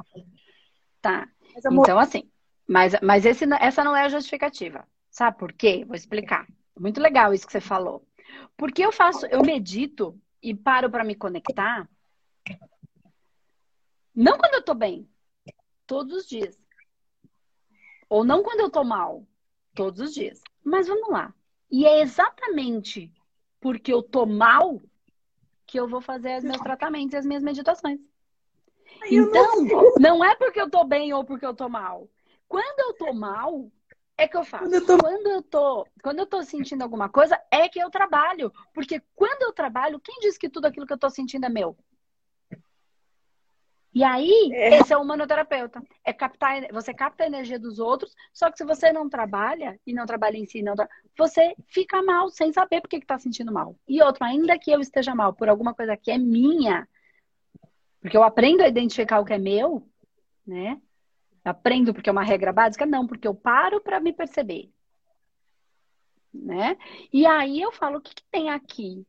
Tá. 1.01 1.27
Então, 1.57 1.99
assim, 1.99 2.29
mas, 2.67 2.93
mas 3.01 3.25
esse, 3.25 3.45
essa 3.59 3.83
não 3.83 3.95
é 3.95 4.03
a 4.03 4.09
justificativa. 4.09 4.87
Sabe 5.09 5.37
por 5.37 5.53
quê? 5.53 5.85
Vou 5.85 5.95
explicar. 5.95 6.47
Muito 6.77 6.99
legal 6.99 7.33
isso 7.33 7.45
que 7.45 7.51
você 7.51 7.61
falou. 7.61 8.05
Porque 8.57 8.83
eu 8.83 8.91
faço, 8.91 9.25
eu 9.27 9.41
medito 9.43 10.19
e 10.41 10.53
paro 10.53 10.89
para 10.89 11.03
me 11.03 11.15
conectar. 11.15 11.89
Não 14.13 14.37
quando 14.37 14.55
eu 14.55 14.63
tô 14.63 14.73
bem, 14.73 15.09
todos 15.85 16.13
os 16.13 16.27
dias. 16.27 16.57
Ou 18.09 18.23
não 18.23 18.43
quando 18.43 18.61
eu 18.61 18.69
tô 18.69 18.83
mal, 18.83 19.25
todos 19.73 19.99
os 20.01 20.13
dias. 20.13 20.41
Mas 20.63 20.87
vamos 20.87 21.09
lá. 21.09 21.33
E 21.71 21.85
é 21.85 22.01
exatamente 22.01 23.11
porque 23.59 23.91
eu 23.91 24.01
tô 24.03 24.25
mal 24.25 24.81
que 25.75 25.79
eu 25.81 25.89
vou 25.89 25.99
fazer 25.99 26.37
os 26.37 26.43
meus 26.45 26.61
tratamentos 26.61 27.13
e 27.13 27.17
as 27.17 27.25
minhas 27.25 27.43
meditações. 27.43 27.99
Então, 29.11 29.57
não 29.99 30.23
é 30.23 30.33
porque 30.33 30.61
eu 30.61 30.69
tô 30.69 30.85
bem 30.85 31.13
ou 31.13 31.25
porque 31.25 31.45
eu 31.45 31.53
tô 31.53 31.67
mal. 31.67 32.07
Quando 32.47 32.79
eu 32.79 32.93
tô 32.93 33.13
mal, 33.13 33.69
é 34.17 34.25
que 34.25 34.37
eu 34.37 34.45
faço. 34.45 34.63
Quando 34.63 34.73
eu 34.73 34.85
tô, 34.85 34.97
quando 34.97 35.27
eu 35.27 35.41
tô, 35.41 35.87
quando 36.01 36.19
eu 36.19 36.25
tô 36.25 36.41
sentindo 36.43 36.81
alguma 36.81 37.09
coisa, 37.09 37.37
é 37.51 37.67
que 37.67 37.77
eu 37.77 37.89
trabalho. 37.89 38.53
Porque 38.73 39.01
quando 39.13 39.41
eu 39.41 39.51
trabalho, 39.51 39.99
quem 39.99 40.17
diz 40.21 40.37
que 40.37 40.47
tudo 40.47 40.65
aquilo 40.65 40.87
que 40.87 40.93
eu 40.93 40.97
tô 40.97 41.09
sentindo 41.09 41.45
é 41.45 41.49
meu? 41.49 41.75
E 43.95 44.03
aí, 44.03 44.49
é. 44.51 44.77
esse 44.77 44.91
é 44.91 44.97
o 44.97 45.01
humanoterapeuta. 45.01 45.81
É 46.03 46.11
captar, 46.11 46.67
você 46.73 46.93
capta 46.93 47.23
a 47.23 47.27
energia 47.27 47.57
dos 47.57 47.79
outros, 47.79 48.13
só 48.33 48.51
que 48.51 48.57
se 48.57 48.65
você 48.65 48.91
não 48.91 49.07
trabalha, 49.09 49.79
e 49.87 49.93
não 49.93 50.05
trabalha 50.05 50.35
em 50.35 50.45
si, 50.45 50.61
não, 50.61 50.75
você 51.17 51.55
fica 51.69 52.03
mal 52.03 52.29
sem 52.29 52.51
saber 52.51 52.81
por 52.81 52.89
que 52.89 52.97
está 52.97 53.17
sentindo 53.17 53.53
mal. 53.53 53.73
E 53.87 54.03
outro, 54.03 54.25
ainda 54.25 54.59
que 54.59 54.69
eu 54.69 54.81
esteja 54.81 55.15
mal 55.15 55.33
por 55.33 55.47
alguma 55.47 55.73
coisa 55.73 55.95
que 55.95 56.11
é 56.11 56.17
minha, 56.17 56.85
porque 58.01 58.17
eu 58.17 58.23
aprendo 58.23 58.63
a 58.63 58.67
identificar 58.67 59.21
o 59.21 59.25
que 59.25 59.31
é 59.31 59.37
meu, 59.37 59.87
né? 60.45 60.77
Aprendo 61.45 61.93
porque 61.93 62.09
é 62.09 62.11
uma 62.11 62.23
regra 62.23 62.51
básica? 62.51 62.85
Não, 62.85 63.07
porque 63.07 63.25
eu 63.25 63.33
paro 63.33 63.79
para 63.79 64.01
me 64.01 64.11
perceber. 64.11 64.69
Né? 66.33 66.77
E 67.13 67.25
aí 67.25 67.61
eu 67.61 67.71
falo, 67.71 67.99
o 67.99 68.01
que, 68.01 68.13
que 68.13 68.23
tem 68.29 68.49
aqui? 68.49 69.07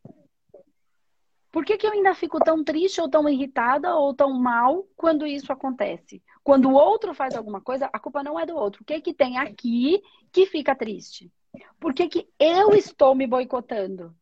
Por 1.56 1.64
que, 1.64 1.78
que 1.78 1.86
eu 1.86 1.92
ainda 1.92 2.14
fico 2.14 2.38
tão 2.38 2.62
triste 2.62 3.00
ou 3.00 3.08
tão 3.08 3.26
irritada 3.26 3.96
ou 3.96 4.12
tão 4.12 4.30
mal 4.34 4.86
quando 4.94 5.26
isso 5.26 5.50
acontece? 5.50 6.22
Quando 6.44 6.68
o 6.68 6.74
outro 6.74 7.14
faz 7.14 7.34
alguma 7.34 7.62
coisa, 7.62 7.88
a 7.94 7.98
culpa 7.98 8.22
não 8.22 8.38
é 8.38 8.44
do 8.44 8.54
outro. 8.54 8.82
O 8.82 8.84
que 8.84 9.00
que 9.00 9.14
tem 9.14 9.38
aqui 9.38 10.02
que 10.30 10.44
fica 10.44 10.76
triste? 10.76 11.32
Por 11.80 11.94
que, 11.94 12.08
que 12.08 12.28
eu 12.38 12.74
estou 12.74 13.14
me 13.14 13.26
boicotando? 13.26 14.14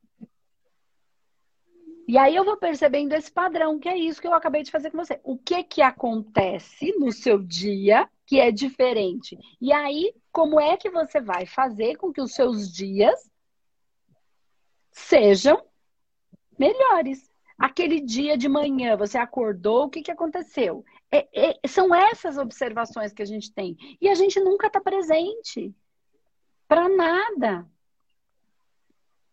E 2.06 2.16
aí 2.16 2.36
eu 2.36 2.44
vou 2.44 2.56
percebendo 2.56 3.14
esse 3.14 3.32
padrão, 3.32 3.80
que 3.80 3.88
é 3.88 3.98
isso 3.98 4.20
que 4.20 4.28
eu 4.28 4.34
acabei 4.34 4.62
de 4.62 4.70
fazer 4.70 4.92
com 4.92 4.98
você. 4.98 5.18
O 5.24 5.36
que 5.36 5.64
que 5.64 5.82
acontece 5.82 6.96
no 7.00 7.10
seu 7.10 7.42
dia 7.42 8.08
que 8.24 8.38
é 8.38 8.52
diferente? 8.52 9.36
E 9.60 9.72
aí, 9.72 10.14
como 10.30 10.60
é 10.60 10.76
que 10.76 10.88
você 10.88 11.20
vai 11.20 11.46
fazer 11.46 11.96
com 11.96 12.12
que 12.12 12.20
os 12.20 12.32
seus 12.32 12.72
dias 12.72 13.28
sejam 14.92 15.60
melhores. 16.58 17.30
Aquele 17.58 18.00
dia 18.00 18.36
de 18.36 18.48
manhã, 18.48 18.96
você 18.96 19.16
acordou, 19.16 19.84
o 19.84 19.90
que, 19.90 20.02
que 20.02 20.10
aconteceu? 20.10 20.84
É, 21.10 21.50
é, 21.50 21.68
são 21.68 21.94
essas 21.94 22.36
observações 22.36 23.12
que 23.12 23.22
a 23.22 23.26
gente 23.26 23.52
tem. 23.52 23.76
E 24.00 24.08
a 24.08 24.14
gente 24.14 24.40
nunca 24.40 24.66
está 24.66 24.80
presente 24.80 25.72
para 26.66 26.88
nada. 26.88 27.66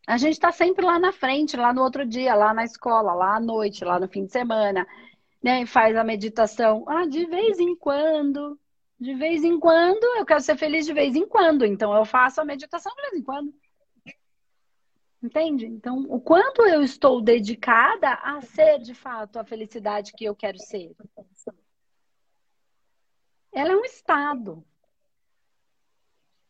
A 0.07 0.17
gente 0.17 0.34
está 0.34 0.51
sempre 0.51 0.86
lá 0.86 0.99
na 0.99 1.12
frente, 1.12 1.57
lá 1.57 1.73
no 1.73 1.81
outro 1.81 2.05
dia, 2.05 2.36
lá 2.36 2.53
na 2.53 2.63
escola, 2.63 3.13
lá 3.13 3.38
à 3.38 3.39
noite, 3.39 3.86
lá 3.86 3.99
no 3.99 4.07
fim 4.07 4.25
de 4.25 4.31
semana, 4.31 4.86
né? 5.41 5.65
Faz 5.65 5.95
a 5.95 6.03
meditação. 6.03 6.84
Ah, 6.88 7.05
de 7.05 7.25
vez 7.25 7.60
em 7.60 7.75
quando, 7.75 8.60
de 8.99 9.15
vez 9.15 9.43
em 9.43 9.60
quando, 9.60 10.03
eu 10.17 10.25
quero 10.25 10.41
ser 10.41 10.57
feliz 10.57 10.86
de 10.86 10.93
vez 10.93 11.15
em 11.15 11.27
quando. 11.27 11.65
Então 11.65 11.95
eu 11.95 12.05
faço 12.05 12.41
a 12.41 12.45
meditação 12.45 12.93
de 12.95 13.01
vez 13.01 13.13
em 13.13 13.23
quando. 13.23 13.53
Entende? 15.21 15.67
Então, 15.67 15.99
o 16.10 16.19
quanto 16.19 16.63
eu 16.63 16.81
estou 16.81 17.21
dedicada 17.21 18.13
a 18.13 18.41
ser 18.41 18.79
de 18.79 18.95
fato 18.95 19.38
a 19.38 19.43
felicidade 19.43 20.13
que 20.13 20.25
eu 20.25 20.36
quero 20.36 20.57
ser? 20.57 20.95
Ela 23.51 23.73
é 23.73 23.75
um 23.75 23.86
estado. 23.86 24.65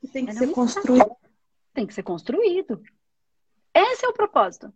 E 0.02 0.08
tem 0.08 0.26
que 0.26 0.32
Ela 0.32 0.40
ser 0.40 0.46
é 0.46 0.48
um 0.48 0.54
construído. 0.54 1.02
Estado. 1.02 1.18
Tem 1.74 1.88
que 1.88 1.94
ser 1.94 2.04
construído. 2.04 2.82
Esse 3.74 4.06
é 4.06 4.10
o 4.10 4.14
propósito. 4.14 4.74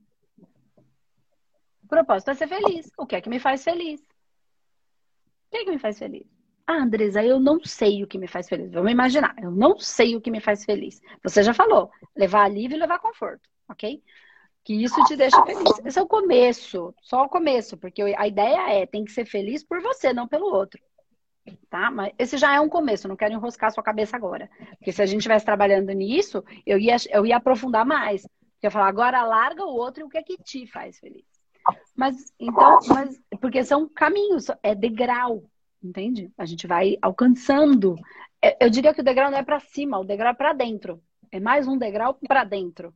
O 1.83 1.87
propósito 1.87 2.31
é 2.31 2.33
ser 2.33 2.47
feliz. 2.47 2.91
O 2.97 3.05
que 3.05 3.15
é 3.15 3.21
que 3.21 3.29
me 3.29 3.39
faz 3.39 3.63
feliz? 3.63 4.01
O 4.01 5.51
que 5.51 5.57
é 5.57 5.63
que 5.63 5.71
me 5.71 5.79
faz 5.79 5.97
feliz? 5.97 6.27
Ah, 6.67 6.81
Andresa, 6.81 7.23
eu 7.23 7.39
não 7.39 7.63
sei 7.63 8.03
o 8.03 8.07
que 8.07 8.17
me 8.17 8.27
faz 8.27 8.49
feliz. 8.49 8.71
Vamos 8.73 8.91
imaginar, 8.91 9.35
eu 9.41 9.51
não 9.51 9.77
sei 9.79 10.15
o 10.15 10.21
que 10.21 10.31
me 10.31 10.41
faz 10.41 10.65
feliz. 10.65 10.99
Você 11.23 11.43
já 11.43 11.53
falou, 11.53 11.91
levar 12.15 12.43
alívio 12.43 12.75
e 12.75 12.79
levar 12.79 12.99
conforto 12.99 13.47
ok? 13.67 14.01
Que 14.63 14.73
isso 14.73 15.03
te 15.05 15.15
deixa 15.15 15.43
feliz. 15.45 15.85
Esse 15.85 15.99
é 15.99 16.01
o 16.01 16.07
começo, 16.07 16.93
só 17.01 17.23
o 17.23 17.29
começo, 17.29 17.77
porque 17.77 18.01
a 18.17 18.27
ideia 18.27 18.81
é 18.81 18.85
tem 18.85 19.05
que 19.05 19.11
ser 19.11 19.25
feliz 19.25 19.63
por 19.63 19.81
você, 19.81 20.11
não 20.11 20.27
pelo 20.27 20.47
outro. 20.47 20.81
Tá? 21.69 21.91
Mas 21.91 22.11
esse 22.17 22.37
já 22.37 22.55
é 22.55 22.59
um 22.59 22.67
começo, 22.67 23.07
não 23.07 23.15
quero 23.15 23.33
enroscar 23.33 23.71
sua 23.71 23.83
cabeça 23.83 24.15
agora. 24.15 24.49
Porque 24.77 24.91
se 24.91 25.01
a 25.01 25.05
gente 25.05 25.19
estivesse 25.19 25.45
trabalhando 25.45 25.91
nisso, 25.91 26.43
eu 26.65 26.79
ia, 26.79 26.95
eu 27.11 27.25
ia 27.25 27.37
aprofundar 27.37 27.85
mais. 27.85 28.23
Eu 28.23 28.31
ia 28.63 28.71
falar, 28.71 28.87
agora 28.87 29.23
larga 29.23 29.63
o 29.63 29.75
outro 29.75 30.01
e 30.01 30.03
o 30.03 30.09
que 30.09 30.17
é 30.17 30.23
que 30.23 30.37
te 30.37 30.65
faz 30.65 30.97
feliz. 30.97 31.25
Mas, 31.95 32.33
então, 32.39 32.79
mas, 32.87 33.21
porque 33.39 33.63
são 33.63 33.87
caminhos, 33.87 34.47
é 34.63 34.73
degrau, 34.73 35.43
entende? 35.83 36.31
A 36.37 36.45
gente 36.45 36.65
vai 36.65 36.97
alcançando. 37.01 37.95
É, 38.41 38.65
eu 38.65 38.69
diria 38.69 38.93
que 38.93 39.01
o 39.01 39.03
degrau 39.03 39.29
não 39.29 39.37
é 39.37 39.43
para 39.43 39.59
cima, 39.59 39.99
o 39.99 40.03
degrau 40.03 40.31
é 40.31 40.35
para 40.35 40.53
dentro. 40.53 40.99
É 41.31 41.39
mais 41.39 41.67
um 41.67 41.77
degrau 41.77 42.17
para 42.27 42.43
dentro 42.43 42.91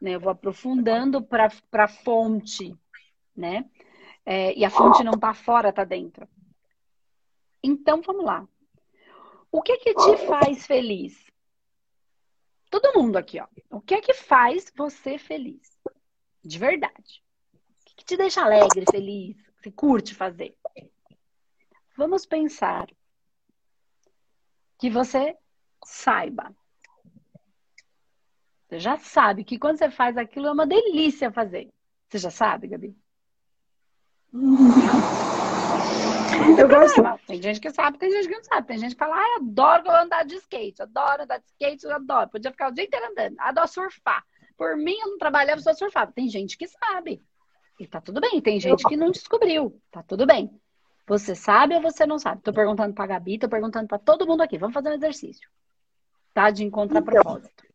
né? 0.00 0.12
Eu 0.12 0.20
vou 0.20 0.30
aprofundando 0.30 1.22
para 1.22 1.50
a 1.72 1.88
fonte, 1.88 2.76
né? 3.36 3.68
É, 4.24 4.54
e 4.54 4.64
a 4.64 4.70
fonte 4.70 5.02
não 5.02 5.14
está 5.14 5.32
fora, 5.32 5.70
está 5.70 5.84
dentro. 5.84 6.28
Então, 7.62 8.02
vamos 8.02 8.24
lá. 8.24 8.46
O 9.50 9.62
que 9.62 9.78
que 9.78 9.94
te 9.94 10.16
faz 10.26 10.66
feliz? 10.66 11.26
Todo 12.70 13.00
mundo 13.00 13.16
aqui, 13.16 13.40
ó. 13.40 13.46
O 13.70 13.80
que 13.80 13.94
é 13.94 14.00
que 14.00 14.12
faz 14.12 14.70
você 14.76 15.16
feliz? 15.18 15.78
De 16.44 16.58
verdade. 16.58 17.24
O 17.54 17.84
que, 17.86 17.96
que 17.96 18.04
te 18.04 18.16
deixa 18.16 18.42
alegre, 18.42 18.84
feliz? 18.90 19.36
Você 19.56 19.70
curte 19.70 20.14
fazer? 20.14 20.56
Vamos 21.96 22.26
pensar 22.26 22.86
que 24.78 24.88
você 24.90 25.36
saiba 25.84 26.54
Você 28.68 28.78
já 28.78 28.98
sabe 28.98 29.44
que 29.44 29.58
quando 29.58 29.78
você 29.78 29.90
faz 29.90 30.18
aquilo 30.18 30.46
é 30.46 30.52
uma 30.52 30.66
delícia 30.66 31.32
fazer. 31.32 31.70
Você 32.06 32.18
já 32.18 32.30
sabe, 32.30 32.68
Gabi? 32.68 32.94
Eu 36.58 36.68
gosto. 36.68 37.02
Tem 37.26 37.40
gente 37.40 37.60
que 37.60 37.70
sabe, 37.70 37.96
tem 37.96 38.10
gente 38.10 38.28
que 38.28 38.34
não 38.34 38.44
sabe. 38.44 38.66
Tem 38.66 38.78
gente 38.78 38.94
que 38.94 38.98
fala, 38.98 39.16
ah, 39.16 39.36
adoro 39.40 39.90
andar 39.90 40.24
de 40.24 40.34
skate, 40.34 40.82
adoro 40.82 41.22
andar 41.22 41.38
de 41.38 41.46
skate, 41.46 41.84
eu 41.84 41.94
adoro. 41.94 42.28
Podia 42.28 42.50
ficar 42.50 42.68
o 42.68 42.72
dia 42.72 42.84
inteiro 42.84 43.06
andando, 43.10 43.36
adoro 43.38 43.68
surfar. 43.68 44.22
Por 44.56 44.76
mim, 44.76 44.96
eu 45.00 45.08
não 45.08 45.18
trabalhava, 45.18 45.60
só 45.62 45.72
surfava. 45.72 46.12
Tem 46.12 46.28
gente 46.28 46.58
que 46.58 46.66
sabe. 46.66 47.22
E 47.80 47.86
tá 47.86 48.00
tudo 48.00 48.20
bem. 48.20 48.40
Tem 48.40 48.60
gente 48.60 48.84
que 48.84 48.96
não 48.96 49.10
descobriu. 49.10 49.80
Tá 49.90 50.02
tudo 50.02 50.26
bem. 50.26 50.50
Você 51.06 51.34
sabe 51.34 51.74
ou 51.74 51.80
você 51.80 52.04
não 52.04 52.18
sabe? 52.18 52.42
Tô 52.42 52.52
perguntando 52.52 52.92
pra 52.92 53.06
Gabi, 53.06 53.38
tô 53.38 53.48
perguntando 53.48 53.88
pra 53.88 53.98
todo 53.98 54.26
mundo 54.26 54.42
aqui. 54.42 54.58
Vamos 54.58 54.74
fazer 54.74 54.90
um 54.90 54.94
exercício. 54.94 55.48
Tá? 56.34 56.50
De 56.50 56.64
encontrar 56.64 57.00
então, 57.00 57.12
propósito. 57.14 57.67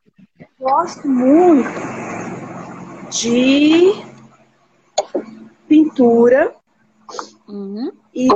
Gosto 0.64 1.10
muito 1.10 1.68
de 3.12 3.92
pintura. 5.68 6.56
Uhum. 7.50 7.92
E 8.16 8.30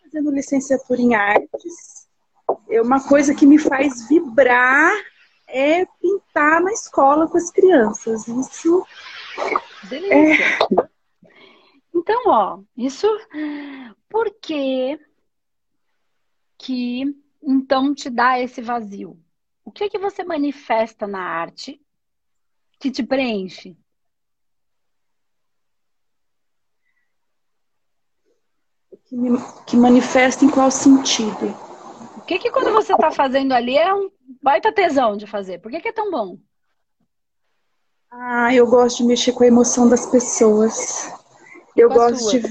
fazendo 0.00 0.30
licenciatura 0.30 1.00
em 1.00 1.16
artes. 1.16 2.06
É 2.70 2.80
uma 2.80 3.02
coisa 3.08 3.34
que 3.34 3.46
me 3.46 3.58
faz 3.58 4.06
vibrar 4.06 4.92
é 5.48 5.84
pintar 6.00 6.62
na 6.62 6.72
escola 6.72 7.26
com 7.26 7.36
as 7.36 7.50
crianças. 7.50 8.28
Isso. 8.28 8.86
Delícia. 9.88 10.14
É... 10.14 10.88
Então, 11.92 12.22
ó, 12.26 12.60
isso. 12.76 13.08
Por 14.08 14.30
que 14.40 15.00
que 16.56 17.12
então 17.42 17.92
te 17.92 18.08
dá 18.08 18.38
esse 18.38 18.62
vazio? 18.62 19.18
O 19.64 19.72
que 19.72 19.84
é 19.84 19.88
que 19.88 19.98
você 19.98 20.22
manifesta 20.22 21.06
na 21.06 21.20
arte 21.20 21.80
que 22.78 22.90
te 22.90 23.02
preenche? 23.02 23.76
Que, 29.06 29.16
me, 29.16 29.38
que 29.66 29.76
manifesta 29.76 30.44
em 30.44 30.50
qual 30.50 30.70
sentido? 30.70 31.46
O 32.18 32.20
que 32.22 32.38
que 32.38 32.50
quando 32.50 32.72
você 32.72 32.92
está 32.92 33.10
fazendo 33.10 33.52
ali 33.52 33.76
é 33.76 33.92
um 33.94 34.10
baita 34.42 34.72
tesão 34.72 35.16
de 35.16 35.26
fazer? 35.26 35.58
Por 35.60 35.70
que, 35.70 35.80
que 35.80 35.88
é 35.88 35.92
tão 35.92 36.10
bom? 36.10 36.38
Ah, 38.10 38.54
eu 38.54 38.66
gosto 38.66 38.98
de 38.98 39.04
mexer 39.04 39.32
com 39.32 39.44
a 39.44 39.46
emoção 39.46 39.88
das 39.88 40.06
pessoas. 40.06 41.12
Eu 41.76 41.88
gosto 41.90 42.30
de. 42.30 42.46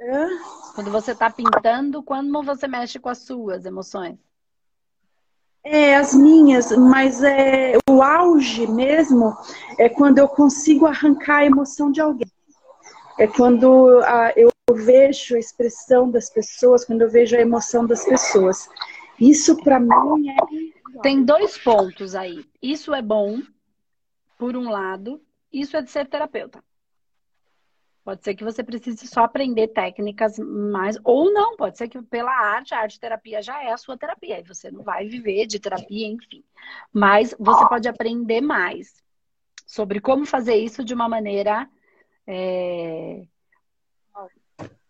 Hã? 0.00 0.28
Quando 0.74 0.90
você 0.90 1.12
está 1.12 1.30
pintando, 1.30 2.02
quando 2.02 2.42
você 2.42 2.66
mexe 2.66 2.98
com 2.98 3.08
as 3.08 3.18
suas 3.18 3.64
emoções? 3.64 4.18
É, 5.64 5.96
as 5.96 6.14
minhas, 6.14 6.76
mas 6.76 7.22
é 7.22 7.74
o 7.88 8.02
auge 8.02 8.66
mesmo 8.66 9.36
é 9.78 9.88
quando 9.88 10.18
eu 10.18 10.26
consigo 10.26 10.86
arrancar 10.86 11.38
a 11.38 11.46
emoção 11.46 11.90
de 11.90 12.00
alguém. 12.00 12.30
É 13.18 13.26
quando 13.26 14.00
a, 14.00 14.32
eu 14.34 14.50
vejo 14.74 15.36
a 15.36 15.38
expressão 15.38 16.10
das 16.10 16.28
pessoas, 16.28 16.84
quando 16.84 17.02
eu 17.02 17.10
vejo 17.10 17.36
a 17.36 17.40
emoção 17.40 17.86
das 17.86 18.04
pessoas. 18.04 18.68
Isso 19.20 19.56
para 19.62 19.78
mim 19.78 20.30
é. 20.30 21.00
Tem 21.00 21.24
dois 21.24 21.56
pontos 21.56 22.14
aí. 22.14 22.44
Isso 22.60 22.92
é 22.92 23.00
bom, 23.00 23.40
por 24.38 24.56
um 24.56 24.68
lado, 24.68 25.20
isso 25.52 25.76
é 25.76 25.82
de 25.82 25.90
ser 25.90 26.08
terapeuta. 26.08 26.62
Pode 28.04 28.24
ser 28.24 28.34
que 28.34 28.42
você 28.42 28.64
precise 28.64 29.06
só 29.06 29.22
aprender 29.24 29.68
técnicas 29.68 30.36
mais, 30.38 30.98
ou 31.04 31.32
não, 31.32 31.56
pode 31.56 31.78
ser 31.78 31.88
que 31.88 32.02
pela 32.02 32.32
arte, 32.32 32.74
a 32.74 32.80
arte 32.80 32.98
terapia 32.98 33.40
já 33.40 33.62
é 33.62 33.72
a 33.72 33.76
sua 33.76 33.96
terapia, 33.96 34.40
e 34.40 34.42
você 34.42 34.70
não 34.72 34.82
vai 34.82 35.06
viver 35.06 35.46
de 35.46 35.60
terapia, 35.60 36.08
enfim. 36.08 36.42
Mas 36.92 37.32
você 37.38 37.68
pode 37.68 37.88
aprender 37.88 38.40
mais 38.40 39.02
sobre 39.64 40.00
como 40.00 40.26
fazer 40.26 40.56
isso 40.56 40.84
de 40.84 40.92
uma 40.92 41.08
maneira. 41.08 41.68
É, 42.26 43.22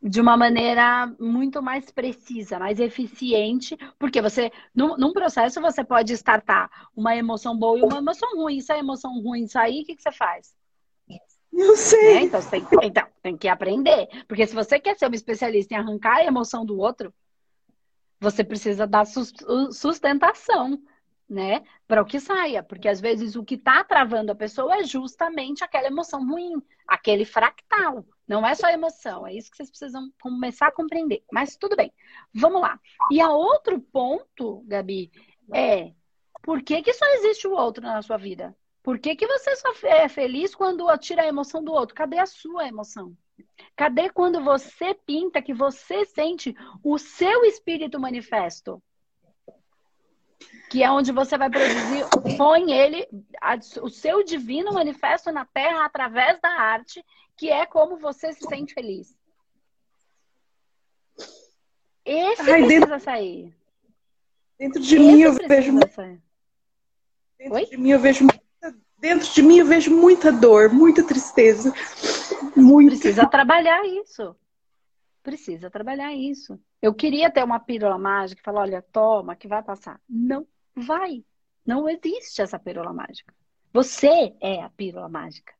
de 0.02 0.20
uma 0.20 0.36
maneira 0.36 1.14
muito 1.20 1.62
mais 1.62 1.90
precisa, 1.92 2.58
mais 2.58 2.80
eficiente, 2.80 3.76
porque 3.98 4.20
você, 4.20 4.50
num, 4.74 4.96
num, 4.96 5.12
processo, 5.12 5.60
você 5.60 5.84
pode 5.84 6.12
startar 6.14 6.68
uma 6.96 7.14
emoção 7.14 7.56
boa 7.56 7.78
e 7.78 7.82
uma 7.82 7.98
emoção 7.98 8.28
ruim. 8.34 8.60
Se 8.60 8.72
a 8.72 8.78
emoção 8.78 9.22
ruim 9.22 9.46
sair, 9.46 9.82
o 9.82 9.84
que, 9.84 9.94
que 9.94 10.02
você 10.02 10.10
faz? 10.10 10.56
Eu 11.52 11.76
sei. 11.76 12.14
Né? 12.14 12.22
Então, 12.22 12.40
tem, 12.42 12.66
então, 12.82 13.06
tem 13.22 13.36
que 13.36 13.48
aprender. 13.48 14.08
Porque 14.26 14.46
se 14.46 14.54
você 14.54 14.80
quer 14.80 14.98
ser 14.98 15.06
uma 15.06 15.14
especialista 15.14 15.74
em 15.74 15.76
arrancar 15.76 16.16
a 16.16 16.24
emoção 16.24 16.64
do 16.64 16.78
outro, 16.78 17.12
você 18.18 18.42
precisa 18.42 18.86
dar 18.86 19.04
sustentação, 19.04 20.80
né? 21.28 21.62
Para 21.86 22.02
o 22.02 22.06
que 22.06 22.18
saia. 22.18 22.62
Porque 22.62 22.88
às 22.88 23.00
vezes 23.00 23.36
o 23.36 23.44
que 23.44 23.56
está 23.56 23.84
travando 23.84 24.32
a 24.32 24.36
pessoa 24.36 24.76
é 24.76 24.84
justamente 24.84 25.62
aquela 25.62 25.88
emoção 25.88 26.26
ruim, 26.26 26.62
aquele 26.86 27.24
fractal. 27.24 28.06
Não 28.26 28.46
é 28.46 28.54
só 28.54 28.68
emoção, 28.68 29.26
é 29.26 29.34
isso 29.34 29.50
que 29.50 29.56
vocês 29.56 29.70
precisam 29.70 30.10
começar 30.20 30.68
a 30.68 30.72
compreender. 30.72 31.22
Mas 31.30 31.56
tudo 31.56 31.76
bem, 31.76 31.92
vamos 32.32 32.62
lá. 32.62 32.80
E 33.10 33.20
a 33.20 33.30
outro 33.30 33.78
ponto, 33.78 34.62
Gabi, 34.66 35.10
é 35.52 35.92
por 36.42 36.62
que, 36.62 36.82
que 36.82 36.92
só 36.92 37.04
existe 37.14 37.46
o 37.46 37.52
outro 37.52 37.82
na 37.82 38.00
sua 38.02 38.16
vida? 38.16 38.56
Por 38.82 38.98
que, 38.98 39.14
que 39.14 39.26
você 39.26 39.54
só 39.56 39.72
é 39.84 40.08
feliz 40.08 40.54
quando 40.54 40.86
tira 40.98 41.22
a 41.22 41.28
emoção 41.28 41.62
do 41.62 41.72
outro? 41.72 41.94
Cadê 41.94 42.18
a 42.18 42.26
sua 42.26 42.66
emoção? 42.66 43.16
Cadê 43.76 44.10
quando 44.10 44.42
você 44.42 44.94
pinta 44.94 45.40
que 45.40 45.54
você 45.54 46.04
sente 46.04 46.54
o 46.82 46.98
seu 46.98 47.44
espírito 47.44 48.00
manifesto? 48.00 48.82
Que 50.68 50.82
é 50.82 50.90
onde 50.90 51.12
você 51.12 51.38
vai 51.38 51.48
produzir, 51.48 52.04
põe 52.36 52.72
ele, 52.72 53.06
o 53.80 53.88
seu 53.88 54.24
divino 54.24 54.72
manifesto 54.72 55.30
na 55.30 55.44
terra 55.44 55.84
através 55.84 56.40
da 56.40 56.48
arte, 56.48 57.04
que 57.36 57.50
é 57.50 57.64
como 57.64 57.98
você 57.98 58.32
se 58.32 58.44
sente 58.46 58.74
feliz. 58.74 59.16
Esse 62.04 62.42
Ai, 62.42 62.62
precisa 62.64 62.80
dentro, 62.80 63.00
sair. 63.00 63.56
Dentro 64.58 64.80
de 64.80 64.96
Esse 64.96 65.04
mim 65.04 65.20
eu 65.20 65.32
vejo. 65.34 65.72
Sair. 65.90 66.20
Dentro 67.38 67.54
Oi? 67.54 67.66
de 67.66 67.76
mim 67.76 67.90
eu 67.90 68.00
vejo 68.00 68.26
dentro 69.02 69.28
de 69.34 69.42
mim 69.42 69.58
eu 69.58 69.66
vejo 69.66 69.94
muita 69.94 70.30
dor, 70.30 70.72
muita 70.72 71.04
tristeza. 71.04 71.74
Muita... 72.56 72.92
Precisa 72.92 73.26
trabalhar 73.26 73.84
isso. 73.84 74.36
Precisa 75.24 75.68
trabalhar 75.68 76.14
isso. 76.14 76.58
Eu 76.80 76.94
queria 76.94 77.30
ter 77.30 77.42
uma 77.44 77.58
pílula 77.58 77.98
mágica 77.98 78.40
e 78.40 78.44
falar, 78.44 78.60
olha, 78.60 78.82
toma, 78.92 79.34
que 79.34 79.48
vai 79.48 79.62
passar. 79.62 80.00
Não 80.08 80.46
vai. 80.74 81.24
Não 81.66 81.88
existe 81.88 82.40
essa 82.40 82.58
pílula 82.58 82.92
mágica. 82.92 83.34
Você 83.72 84.34
é 84.40 84.62
a 84.62 84.70
pílula 84.70 85.08
mágica. 85.08 85.52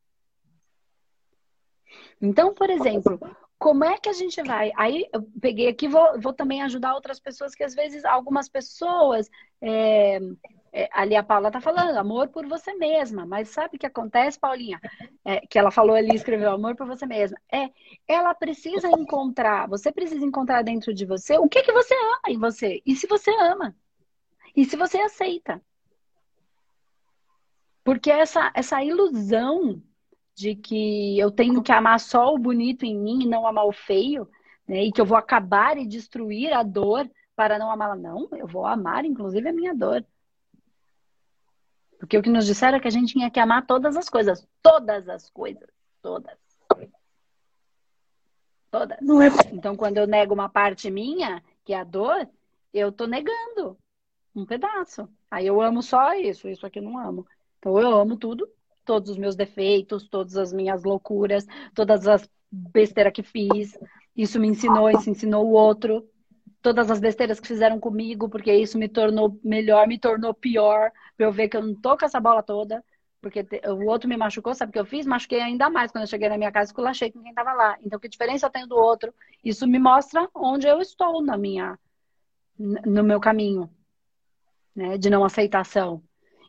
Então, 2.21 2.53
por 2.53 2.69
exemplo, 2.69 3.19
como 3.59 3.83
é 3.83 3.97
que 3.97 4.09
a 4.09 4.13
gente 4.13 4.41
vai? 4.41 4.71
Aí 4.75 5.07
eu 5.13 5.21
peguei 5.41 5.67
aqui, 5.67 5.87
vou, 5.87 6.19
vou 6.19 6.33
também 6.33 6.61
ajudar 6.61 6.95
outras 6.95 7.19
pessoas 7.19 7.53
que 7.53 7.63
às 7.63 7.75
vezes 7.75 8.05
algumas 8.05 8.47
pessoas 8.47 9.29
é, 9.61 10.19
é, 10.75 10.89
ali 10.91 11.15
a 11.15 11.21
Paula 11.21 11.51
tá 11.51 11.61
falando, 11.61 11.95
amor 11.97 12.29
por 12.29 12.47
você 12.47 12.73
mesma. 12.73 13.27
Mas 13.27 13.49
sabe 13.49 13.75
o 13.75 13.79
que 13.79 13.85
acontece, 13.85 14.39
Paulinha? 14.39 14.81
É, 15.23 15.45
que 15.45 15.59
ela 15.59 15.69
falou 15.69 15.95
ali, 15.95 16.15
escreveu 16.15 16.51
amor 16.51 16.75
por 16.75 16.87
você 16.87 17.05
mesma. 17.05 17.37
É, 17.51 17.69
ela 18.07 18.33
precisa 18.33 18.89
encontrar, 18.89 19.67
você 19.67 19.91
precisa 19.91 20.25
encontrar 20.25 20.63
dentro 20.63 20.91
de 20.91 21.05
você 21.05 21.37
o 21.37 21.47
que 21.47 21.61
que 21.61 21.71
você 21.71 21.93
ama 21.93 22.21
em 22.27 22.39
você. 22.39 22.81
E 22.83 22.95
se 22.95 23.05
você 23.05 23.29
ama. 23.39 23.75
E 24.55 24.65
se 24.65 24.75
você 24.75 24.97
aceita. 24.99 25.61
Porque 27.83 28.09
essa, 28.09 28.51
essa 28.55 28.83
ilusão 28.83 29.79
de 30.33 30.55
que 30.55 31.19
eu 31.19 31.29
tenho 31.29 31.61
que 31.61 31.71
amar 31.71 31.99
só 31.99 32.33
o 32.33 32.39
bonito 32.39 32.83
em 32.83 32.97
mim 32.97 33.23
e 33.23 33.27
não 33.27 33.45
amar 33.45 33.67
o 33.67 33.71
feio, 33.71 34.27
né? 34.67 34.85
E 34.85 34.91
que 34.91 34.99
eu 34.99 35.05
vou 35.05 35.17
acabar 35.17 35.77
e 35.77 35.85
destruir 35.85 36.51
a 36.51 36.63
dor 36.63 37.07
para 37.35 37.59
não 37.59 37.69
amá-la. 37.69 37.95
Não, 37.95 38.27
eu 38.31 38.47
vou 38.47 38.65
amar, 38.65 39.05
inclusive, 39.05 39.47
a 39.47 39.53
minha 39.53 39.75
dor. 39.75 40.03
Porque 42.03 42.17
o 42.17 42.21
que 42.21 42.29
nos 42.29 42.45
disseram 42.45 42.77
é 42.77 42.81
que 42.81 42.87
a 42.89 42.91
gente 42.91 43.13
tinha 43.13 43.31
que 43.31 43.39
amar 43.39 43.65
todas 43.65 43.95
as 43.95 44.09
coisas. 44.09 44.45
Todas 44.61 45.07
as 45.07 45.29
coisas. 45.29 45.69
Todas. 46.01 46.37
Todas. 48.69 48.97
Não 48.99 49.21
é... 49.21 49.29
Então, 49.53 49.73
quando 49.73 49.99
eu 49.99 50.05
nego 50.05 50.33
uma 50.33 50.49
parte 50.49 50.91
minha, 50.91 51.41
que 51.63 51.71
é 51.71 51.79
a 51.79 51.83
dor, 51.85 52.27
eu 52.73 52.91
tô 52.91 53.07
negando 53.07 53.77
um 54.35 54.45
pedaço. 54.45 55.07
Aí 55.31 55.47
eu 55.47 55.61
amo 55.61 55.81
só 55.81 56.13
isso, 56.13 56.49
isso 56.49 56.65
aqui 56.65 56.79
eu 56.79 56.83
não 56.83 56.97
amo. 56.97 57.25
Então 57.57 57.79
eu 57.79 57.97
amo 57.97 58.17
tudo, 58.17 58.49
todos 58.83 59.11
os 59.11 59.17
meus 59.17 59.37
defeitos, 59.37 60.05
todas 60.05 60.35
as 60.35 60.51
minhas 60.51 60.83
loucuras, 60.83 61.47
todas 61.73 62.05
as 62.05 62.29
besteiras 62.51 63.13
que 63.13 63.23
fiz. 63.23 63.79
Isso 64.13 64.41
me 64.41 64.49
ensinou, 64.49 64.89
isso 64.89 65.09
ensinou 65.09 65.45
o 65.45 65.53
outro 65.53 66.05
todas 66.63 66.89
as 66.89 66.99
besteiras 66.99 67.39
que 67.39 67.47
fizeram 67.47 67.79
comigo, 67.79 68.29
porque 68.29 68.51
isso 68.55 68.79
me 68.79 68.87
tornou 68.87 69.37
melhor, 69.43 69.85
me 69.85 69.99
tornou 69.99 70.33
pior, 70.33 70.91
pra 71.17 71.27
eu 71.27 71.31
ver 71.31 71.49
que 71.49 71.57
eu 71.57 71.61
não 71.61 71.75
tô 71.75 71.97
com 71.97 72.05
essa 72.05 72.19
bola 72.21 72.41
toda. 72.41 72.83
Porque 73.21 73.45
o 73.67 73.89
outro 73.89 74.09
me 74.09 74.17
machucou, 74.17 74.53
sabe 74.53 74.69
o 74.69 74.73
que 74.73 74.79
eu 74.79 74.85
fiz? 74.85 75.05
Machuquei 75.05 75.39
ainda 75.39 75.69
mais 75.69 75.91
quando 75.91 76.03
eu 76.03 76.09
cheguei 76.09 76.27
na 76.27 76.37
minha 76.37 76.51
casa, 76.51 76.69
esculachei 76.71 77.11
com 77.11 77.21
quem 77.21 77.29
estava 77.29 77.53
lá. 77.53 77.77
Então, 77.81 77.99
que 77.99 78.09
diferença 78.09 78.45
eu 78.45 78.49
tenho 78.49 78.67
do 78.67 78.75
outro? 78.75 79.13
Isso 79.43 79.67
me 79.67 79.79
mostra 79.79 80.27
onde 80.33 80.67
eu 80.67 80.81
estou 80.81 81.21
na 81.21 81.37
minha, 81.37 81.77
no 82.57 83.03
meu 83.03 83.19
caminho, 83.19 83.69
né? 84.75 84.97
De 84.97 85.09
não 85.09 85.23
aceitação. 85.23 86.01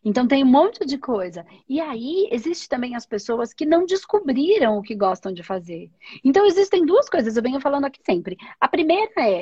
Então 0.05 0.29
tem 0.29 0.45
um 0.45 0.51
monte 0.51 0.85
de 0.85 0.99
coisa. 0.99 1.47
E 1.69 1.81
aí 1.81 2.29
existe 2.31 2.69
também 2.69 2.95
as 2.95 3.07
pessoas 3.07 3.55
que 3.55 3.65
não 3.65 3.87
descobriram 3.87 4.77
o 4.77 4.83
que 4.83 4.95
gostam 4.95 5.33
de 5.33 5.43
fazer. 5.43 5.91
Então 6.23 6.45
existem 6.45 6.85
duas 6.85 7.09
coisas, 7.09 7.37
eu 7.37 7.43
venho 7.43 7.61
falando 7.61 7.87
aqui 7.87 8.01
sempre. 8.05 8.37
A 8.61 8.69
primeira 8.69 9.13
é 9.17 9.41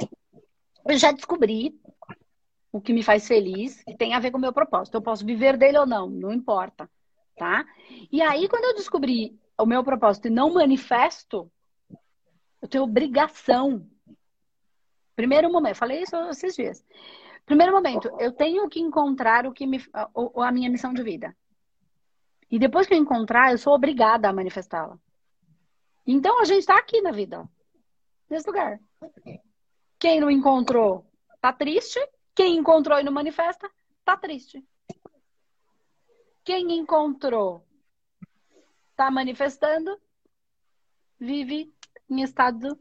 eu 0.84 0.96
já 0.96 1.12
descobri 1.12 1.78
o 2.70 2.80
que 2.80 2.92
me 2.92 3.02
faz 3.02 3.26
feliz, 3.28 3.82
que 3.84 3.96
tem 3.96 4.14
a 4.14 4.20
ver 4.20 4.30
com 4.30 4.38
o 4.38 4.40
meu 4.40 4.52
propósito. 4.52 4.94
Eu 4.94 5.02
posso 5.02 5.24
viver 5.24 5.56
dele 5.56 5.78
ou 5.78 5.86
não, 5.86 6.08
não 6.08 6.32
importa, 6.32 6.90
tá? 7.36 7.64
E 8.10 8.22
aí 8.22 8.48
quando 8.48 8.64
eu 8.64 8.74
descobri 8.74 9.38
o 9.58 9.66
meu 9.66 9.84
propósito 9.84 10.28
e 10.28 10.30
não 10.30 10.54
manifesto, 10.54 11.50
eu 12.60 12.68
tenho 12.68 12.84
obrigação. 12.84 13.86
Primeiro 15.14 15.52
momento, 15.52 15.76
falei 15.76 16.02
isso 16.02 16.16
esses 16.30 16.54
dias. 16.54 16.84
Primeiro 17.44 17.72
momento, 17.72 18.10
eu 18.18 18.32
tenho 18.32 18.68
que 18.68 18.80
encontrar 18.80 19.46
o 19.46 19.52
que 19.52 19.66
me, 19.66 19.84
a, 19.92 20.08
a 20.46 20.52
minha 20.52 20.70
missão 20.70 20.94
de 20.94 21.02
vida. 21.02 21.36
E 22.50 22.58
depois 22.58 22.86
que 22.86 22.94
eu 22.94 22.98
encontrar, 22.98 23.50
eu 23.50 23.58
sou 23.58 23.74
obrigada 23.74 24.28
a 24.28 24.32
manifestá-la. 24.32 24.98
Então 26.06 26.40
a 26.40 26.44
gente 26.44 26.60
está 26.60 26.78
aqui 26.78 27.00
na 27.00 27.10
vida, 27.10 27.48
nesse 28.28 28.46
lugar. 28.46 28.80
Quem 30.02 30.18
não 30.18 30.28
encontrou, 30.28 31.06
tá 31.40 31.52
triste. 31.52 32.00
Quem 32.34 32.56
encontrou 32.56 32.98
e 32.98 33.04
não 33.04 33.12
manifesta, 33.12 33.70
tá 34.04 34.16
triste. 34.16 34.60
Quem 36.42 36.76
encontrou, 36.76 37.64
tá 38.96 39.12
manifestando, 39.12 39.96
vive 41.20 41.72
em 42.10 42.20
estado 42.20 42.76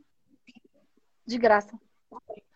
de 1.24 1.38
graça. 1.38 1.80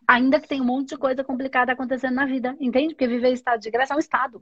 Ainda 0.07 0.41
que 0.41 0.47
tem 0.47 0.61
um 0.61 0.65
monte 0.65 0.89
de 0.89 0.97
coisa 0.97 1.23
complicada 1.23 1.71
acontecendo 1.71 2.15
na 2.15 2.25
vida, 2.25 2.57
entende? 2.59 2.95
Porque 2.95 3.07
viver 3.07 3.29
em 3.29 3.33
estado 3.33 3.61
de 3.61 3.69
graça 3.69 3.93
é 3.93 3.97
um 3.97 3.99
estado. 3.99 4.41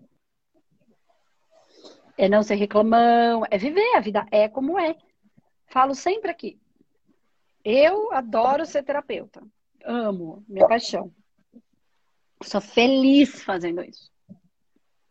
É 2.18 2.30
não 2.30 2.44
ser 2.44 2.56
reclamão, 2.56 3.44
é 3.52 3.58
viver, 3.58 3.98
a 3.98 4.00
vida 4.00 4.26
é 4.32 4.48
como 4.48 4.80
é. 4.80 4.96
Falo 5.68 5.94
sempre 5.94 6.32
aqui. 6.32 6.58
Eu 7.62 8.14
adoro 8.14 8.66
ser 8.66 8.84
terapeuta. 8.84 9.46
Amo, 9.84 10.44
minha 10.48 10.68
paixão. 10.68 11.14
Sou 12.42 12.62
feliz 12.62 13.44
fazendo 13.44 13.84
isso. 13.84 14.12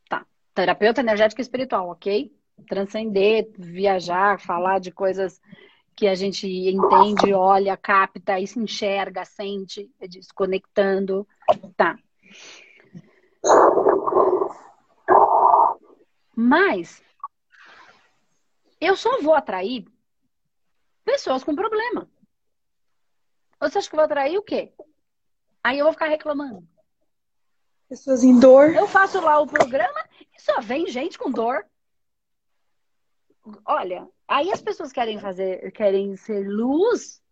Tá. 0.08 0.26
Terapeuta 0.54 1.00
energético 1.00 1.40
e 1.40 1.42
espiritual, 1.42 1.88
ok? 1.90 2.34
Transcender, 2.68 3.50
viajar, 3.58 4.40
falar 4.40 4.78
de 4.78 4.90
coisas 4.90 5.40
que 5.96 6.06
a 6.06 6.14
gente 6.14 6.46
entende, 6.46 7.32
olha, 7.34 7.76
capta 7.76 8.40
e 8.40 8.46
se 8.46 8.58
enxerga, 8.58 9.24
sente, 9.24 9.90
é 10.00 10.08
desconectando. 10.08 11.26
Tá. 11.76 11.98
Mas 16.34 17.02
eu 18.80 18.96
só 18.96 19.20
vou 19.20 19.34
atrair 19.34 19.84
pessoas 21.04 21.44
com 21.44 21.54
problema. 21.54 22.08
Você 23.62 23.78
acha 23.78 23.88
que 23.88 23.94
eu 23.94 23.98
vou 23.98 24.04
atrair 24.04 24.36
o 24.36 24.42
quê? 24.42 24.72
Aí 25.62 25.78
eu 25.78 25.84
vou 25.84 25.92
ficar 25.92 26.08
reclamando. 26.08 26.66
Pessoas 27.88 28.24
em 28.24 28.40
dor. 28.40 28.74
Eu 28.74 28.88
faço 28.88 29.20
lá 29.20 29.38
o 29.38 29.46
programa 29.46 30.04
e 30.36 30.42
só 30.42 30.60
vem 30.60 30.88
gente 30.88 31.16
com 31.16 31.30
dor. 31.30 31.64
Olha, 33.64 34.08
aí 34.26 34.50
as 34.50 34.60
pessoas 34.60 34.90
querem 34.90 35.20
fazer, 35.20 35.70
querem 35.72 36.16
ser 36.16 36.48
luz, 36.48 37.22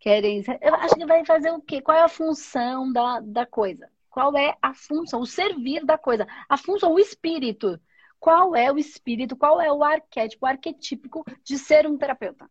querem. 0.00 0.42
Eu 0.60 0.74
acho 0.74 0.96
que 0.96 1.06
vai 1.06 1.24
fazer 1.24 1.52
o 1.52 1.60
quê? 1.60 1.80
Qual 1.80 1.96
é 1.96 2.02
a 2.02 2.08
função 2.08 2.92
da, 2.92 3.20
da 3.20 3.46
coisa? 3.46 3.88
Qual 4.10 4.36
é 4.36 4.56
a 4.60 4.74
função, 4.74 5.20
o 5.20 5.26
servir 5.26 5.84
da 5.84 5.96
coisa? 5.96 6.26
A 6.48 6.56
função, 6.56 6.92
o 6.92 6.98
espírito. 6.98 7.80
Qual 8.18 8.56
é 8.56 8.72
o 8.72 8.78
espírito? 8.78 9.36
Qual 9.36 9.60
é 9.60 9.72
o 9.72 9.84
arquétipo, 9.84 10.44
o 10.44 10.48
arquetípico 10.48 11.24
de 11.44 11.56
ser 11.56 11.86
um 11.86 11.96
terapeuta? 11.96 12.50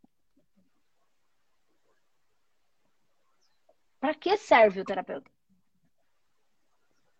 Para 3.99 4.13
que 4.13 4.37
serve 4.37 4.81
o 4.81 4.85
terapeuta? 4.85 5.29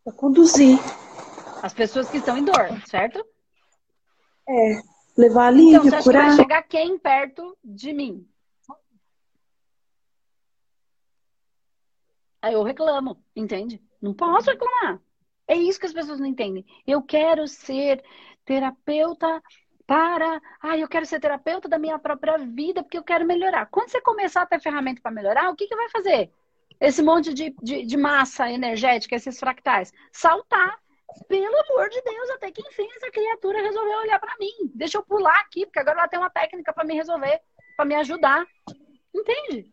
Para 0.04 0.13
conduzir. 0.13 0.78
As 1.62 1.74
pessoas 1.74 2.10
que 2.10 2.18
estão 2.18 2.38
em 2.38 2.46
dor, 2.46 2.70
certo? 2.88 3.26
É 4.48 4.82
levar 5.18 5.48
alívio, 5.48 5.78
então, 5.78 5.84
você 5.84 5.96
acha 5.96 6.04
curar. 6.04 6.22
Que 6.22 6.28
vai 6.28 6.38
chegar 6.38 6.63
quem 6.63 6.98
perto 6.98 7.58
de 7.63 7.92
mim? 7.94 8.28
Aí 12.42 12.54
eu 12.54 12.63
reclamo, 12.63 13.22
entende? 13.36 13.82
Não 14.02 14.13
posso 14.13 14.52
reclamar. 14.52 15.02
É 15.48 15.56
isso 15.56 15.80
que 15.80 15.88
as 15.88 15.94
pessoas 15.94 16.20
não 16.20 16.28
entendem. 16.28 16.66
Eu 16.86 17.02
quero 17.02 17.48
ser 17.48 18.04
terapeuta 18.46 19.42
para. 19.86 20.42
Ah, 20.62 20.78
eu 20.78 20.88
quero 20.88 21.06
ser 21.06 21.20
terapeuta 21.20 21.68
da 21.68 21.80
minha 21.80 21.98
própria 21.98 22.38
vida 22.38 22.84
porque 22.84 22.98
eu 22.98 23.04
quero 23.04 23.26
melhorar. 23.26 23.66
Quando 23.68 23.90
você 23.90 24.00
começar 24.02 24.44
a 24.44 24.46
ter 24.46 24.62
ferramenta 24.62 25.02
para 25.02 25.12
melhorar, 25.12 25.50
o 25.50 25.56
que, 25.56 25.68
que 25.68 25.76
vai 25.76 25.90
fazer? 25.90 26.32
Esse 26.80 27.02
monte 27.02 27.34
de, 27.34 27.56
de, 27.62 27.84
de 27.86 27.98
massa 27.98 28.52
energética, 28.52 29.16
esses 29.16 29.40
fractais? 29.40 29.92
Saltar 30.12 30.80
pelo 31.28 31.56
amor 31.72 31.90
de 31.90 32.02
Deus, 32.02 32.30
até 32.32 32.52
que 32.52 32.62
enfim 32.62 32.88
essa 32.96 33.10
criatura 33.10 33.62
resolveu 33.62 34.00
olhar 34.00 34.20
para 34.20 34.36
mim. 34.40 34.72
Deixa 34.76 34.98
eu 34.98 35.04
pular 35.04 35.40
aqui, 35.40 35.66
porque 35.66 35.80
agora 35.80 36.00
ela 36.00 36.08
tem 36.08 36.20
uma 36.20 36.30
técnica 36.30 36.74
para 36.74 36.84
me 36.84 36.94
resolver, 36.94 37.42
para 37.76 37.86
me 37.86 37.96
ajudar. 37.96 38.46
Entende? 39.13 39.72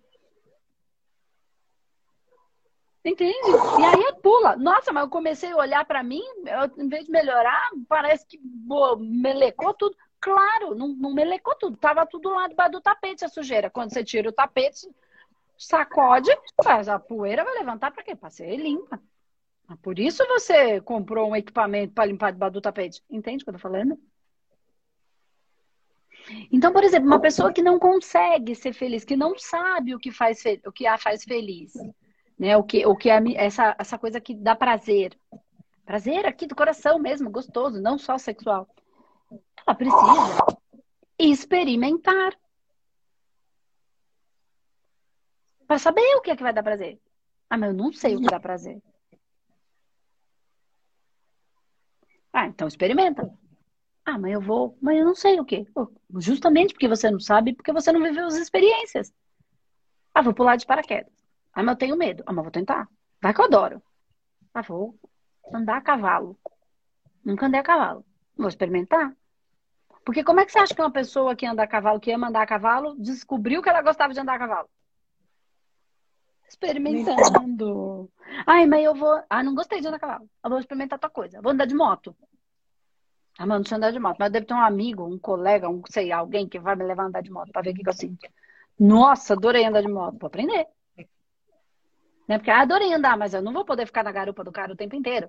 Entende? 3.05 3.51
E 3.79 3.85
aí 3.85 4.14
pula. 4.23 4.57
Nossa, 4.57 4.90
mas 4.90 5.05
eu 5.05 5.11
comecei 5.11 5.53
a 5.53 5.57
olhar 5.57 5.85
para 5.85 6.03
mim, 6.03 6.23
eu, 6.47 6.85
em 6.85 6.88
vez 6.88 7.05
de 7.05 7.11
melhorar, 7.11 7.69
parece 7.87 8.27
que 8.27 8.38
boa, 8.43 8.97
melecou 8.99 9.75
tudo. 9.75 9.95
Claro, 10.19 10.75
não, 10.75 10.88
não 10.88 11.12
melecou 11.12 11.55
tudo. 11.57 11.77
Tava 11.77 12.07
tudo 12.07 12.31
lá 12.31 12.49
debaixo 12.49 12.73
do 12.73 12.81
tapete 12.81 13.23
a 13.23 13.29
sujeira. 13.29 13.69
Quando 13.69 13.93
você 13.93 14.03
tira 14.03 14.31
o 14.31 14.33
tapete, 14.33 14.88
sacode, 15.57 16.31
faz 16.62 16.88
a 16.88 16.99
poeira 16.99 17.45
vai 17.45 17.55
levantar 17.55 17.90
para 17.90 18.03
quê? 18.03 18.14
Para 18.14 18.31
ser 18.31 18.57
limpa. 18.57 19.01
Ah, 19.67 19.77
por 19.77 19.99
isso 19.99 20.27
você 20.27 20.81
comprou 20.81 21.31
um 21.31 21.37
equipamento 21.37 21.95
para 21.95 22.07
limpar 22.07 22.33
debaixo 22.33 22.55
do 22.55 22.61
tapete. 22.61 23.03
Entende 23.11 23.43
o 23.43 23.45
que 23.45 23.51
eu 23.51 23.55
tô 23.55 23.61
falando? 23.61 23.99
Então, 26.51 26.73
por 26.73 26.85
exemplo, 26.85 27.07
uma 27.07 27.21
pessoa 27.21 27.53
que 27.53 27.62
não 27.62 27.79
consegue 27.79 28.55
ser 28.55 28.73
feliz, 28.73 29.05
que 29.05 29.17
não 29.17 29.38
sabe 29.38 29.95
o 29.95 29.99
que 29.99 30.11
faz 30.11 30.43
o 30.67 30.73
que 30.73 30.87
a 30.87 30.97
faz 30.97 31.25
feliz, 31.25 31.73
né? 32.38 32.57
O 32.57 32.62
que 32.62 32.87
o 32.87 32.97
que 32.97 33.11
a, 33.11 33.21
essa 33.37 33.77
essa 33.79 33.99
coisa 33.99 34.21
que 34.21 34.35
dá 34.35 34.55
prazer. 34.55 35.19
Prazer 35.85 36.25
aqui 36.27 36.47
do 36.47 36.55
coração 36.55 36.99
mesmo, 36.99 37.31
gostoso, 37.31 37.81
não 37.81 37.99
só 37.99 38.17
sexual. 38.17 38.67
Ela 39.67 39.75
precisa 39.77 40.47
experimentar. 41.19 42.35
Para 45.66 45.79
saber 45.79 46.03
o 46.16 46.20
que 46.20 46.31
é 46.31 46.37
que 46.37 46.42
vai 46.42 46.53
dar 46.53 46.62
prazer. 46.62 47.00
Ah, 47.48 47.57
mas 47.57 47.70
eu 47.70 47.77
não 47.77 47.92
sei 47.92 48.16
o 48.16 48.20
que 48.20 48.27
dá 48.27 48.40
prazer. 48.40 48.83
Ah, 52.33 52.46
então 52.46 52.66
experimenta. 52.66 53.33
Ah, 54.05 54.18
mas 54.18 54.33
eu 54.33 54.40
vou, 54.40 54.77
mas 54.83 54.98
eu 54.98 55.05
não 55.05 55.14
sei 55.14 55.40
o 55.40 55.44
quê. 55.44 55.66
Justamente 56.18 56.74
porque 56.74 56.88
você 56.88 57.11
não 57.11 57.20
sabe, 57.20 57.55
porque 57.55 57.72
você 57.72 57.92
não 57.92 58.03
viveu 58.03 58.27
as 58.27 58.35
experiências. 58.35 59.12
Ah, 60.12 60.20
vou 60.20 60.35
pular 60.35 60.57
de 60.57 60.66
paraquedas. 60.66 61.12
Ah, 61.53 61.62
mas 61.62 61.74
eu 61.74 61.79
tenho 61.79 61.96
medo. 61.96 62.22
Ah, 62.27 62.33
mas 62.33 62.44
vou 62.44 62.53
tentar. 62.53 62.88
Vai 63.22 63.33
que 63.33 63.40
eu 63.40 63.44
adoro. 63.46 63.83
Ah, 64.53 64.62
vou 64.62 64.98
andar 65.53 65.77
a 65.77 65.81
cavalo. 65.81 66.38
Nunca 67.24 67.46
andei 67.46 67.61
a 67.61 67.64
cavalo. 67.64 68.05
Vou 68.37 68.48
experimentar. 68.48 69.16
Porque 70.05 70.22
como 70.22 70.40
é 70.40 70.44
que 70.44 70.53
você 70.53 70.59
acha 70.59 70.74
que 70.74 70.83
uma 70.83 70.90
pessoa 70.92 71.35
que 71.35 71.46
anda 71.46 71.62
a 71.62 71.66
cavalo, 71.66 71.98
que 71.98 72.12
ama 72.12 72.29
andar 72.29 72.42
a 72.42 72.46
cavalo, 72.46 72.94
descobriu 72.98 73.62
que 73.62 73.68
ela 73.68 73.81
gostava 73.81 74.12
de 74.12 74.20
andar 74.20 74.35
a 74.35 74.38
cavalo? 74.38 74.68
Experimentando. 76.55 78.09
Ai, 78.47 78.64
mas 78.67 78.85
eu 78.85 78.95
vou. 78.95 79.21
Ah, 79.29 79.43
não 79.43 79.55
gostei 79.55 79.81
de 79.81 79.88
andar 79.88 79.97
a 79.97 80.01
cavalo. 80.01 80.31
Eu 80.43 80.51
vou 80.51 80.61
experimentar 80.61 80.99
tua 81.01 81.11
coisa. 81.11 81.43
Vou 81.43 81.51
andar 81.51 81.67
de 81.67 81.75
moto. 81.75 82.17
Ah, 83.37 83.45
mano, 83.45 83.62
deixa 83.62 83.75
eu 83.75 83.79
andar 83.79 83.90
de 83.90 83.99
moto. 83.99 84.17
Mas 84.19 84.31
deve 84.31 84.47
ter 84.47 84.55
um 84.55 84.61
amigo, 84.61 85.05
um 85.05 85.19
colega, 85.19 85.69
um, 85.69 85.83
sei, 85.88 86.12
alguém 86.12 86.49
que 86.49 86.61
vai 86.61 86.77
me 86.77 86.85
levar 86.85 87.03
a 87.03 87.07
andar 87.07 87.23
de 87.23 87.31
moto 87.31 87.51
pra 87.51 87.61
ver 87.61 87.71
o 87.71 87.75
que, 87.75 87.83
que 87.83 87.88
eu 87.88 87.93
sinto. 87.93 88.29
Nossa, 88.79 89.35
adorei 89.35 89.64
andar 89.64 89.83
de 89.83 89.88
moto. 89.88 90.17
Vou 90.19 90.29
aprender. 90.29 90.67
Né? 92.29 92.38
Porque 92.38 92.51
ah, 92.51 92.61
adorei 92.61 92.93
andar, 92.93 93.19
mas 93.19 93.35
eu 93.35 93.43
não 93.43 93.53
vou 93.53 93.64
poder 93.64 93.87
ficar 93.87 94.05
na 94.05 94.12
garupa 94.12 94.45
do 94.45 94.53
cara 94.53 94.73
o 94.73 94.77
tempo 94.77 94.95
inteiro. 94.95 95.29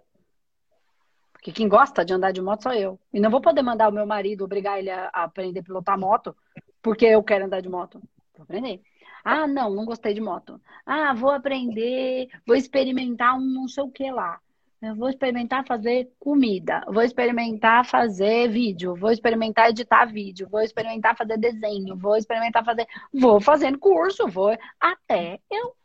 Porque 1.33 1.51
quem 1.51 1.67
gosta 1.67 2.05
de 2.05 2.13
andar 2.13 2.31
de 2.31 2.41
moto 2.41 2.63
sou 2.63 2.73
eu. 2.73 2.99
E 3.11 3.19
não 3.19 3.31
vou 3.31 3.41
poder 3.41 3.63
mandar 3.63 3.89
o 3.89 3.91
meu 3.91 4.05
marido, 4.05 4.43
obrigar 4.45 4.77
ele 4.77 4.91
a 4.91 5.09
aprender 5.11 5.61
a 5.61 5.63
pilotar 5.63 5.99
moto, 5.99 6.35
porque 6.83 7.05
eu 7.05 7.23
quero 7.23 7.45
andar 7.45 7.61
de 7.61 7.69
moto. 7.69 7.99
Vou 8.35 8.43
aprender. 8.43 8.81
Ah, 9.25 9.47
não, 9.47 9.71
não 9.71 9.85
gostei 9.85 10.13
de 10.13 10.21
moto. 10.21 10.61
Ah, 10.85 11.13
vou 11.15 11.31
aprender, 11.31 12.27
vou 12.45 12.55
experimentar 12.55 13.35
um 13.35 13.41
não 13.41 13.67
sei 13.67 13.83
o 13.83 13.89
que 13.91 14.11
lá. 14.11 14.39
Eu 14.81 14.95
vou 14.95 15.09
experimentar 15.09 15.65
fazer 15.65 16.11
comida, 16.19 16.83
vou 16.87 17.01
experimentar 17.01 17.83
fazer 17.85 18.47
vídeo, 18.49 18.95
vou 18.95 19.11
experimentar 19.11 19.69
editar 19.71 20.05
vídeo, 20.05 20.47
vou 20.47 20.61
experimentar 20.61 21.17
fazer 21.17 21.39
desenho, 21.39 21.97
vou 21.97 22.15
experimentar 22.15 22.63
fazer. 22.63 22.85
Vou 23.11 23.41
fazendo 23.41 23.79
curso, 23.79 24.27
vou 24.27 24.55
até 24.79 25.39
eu 25.51 25.75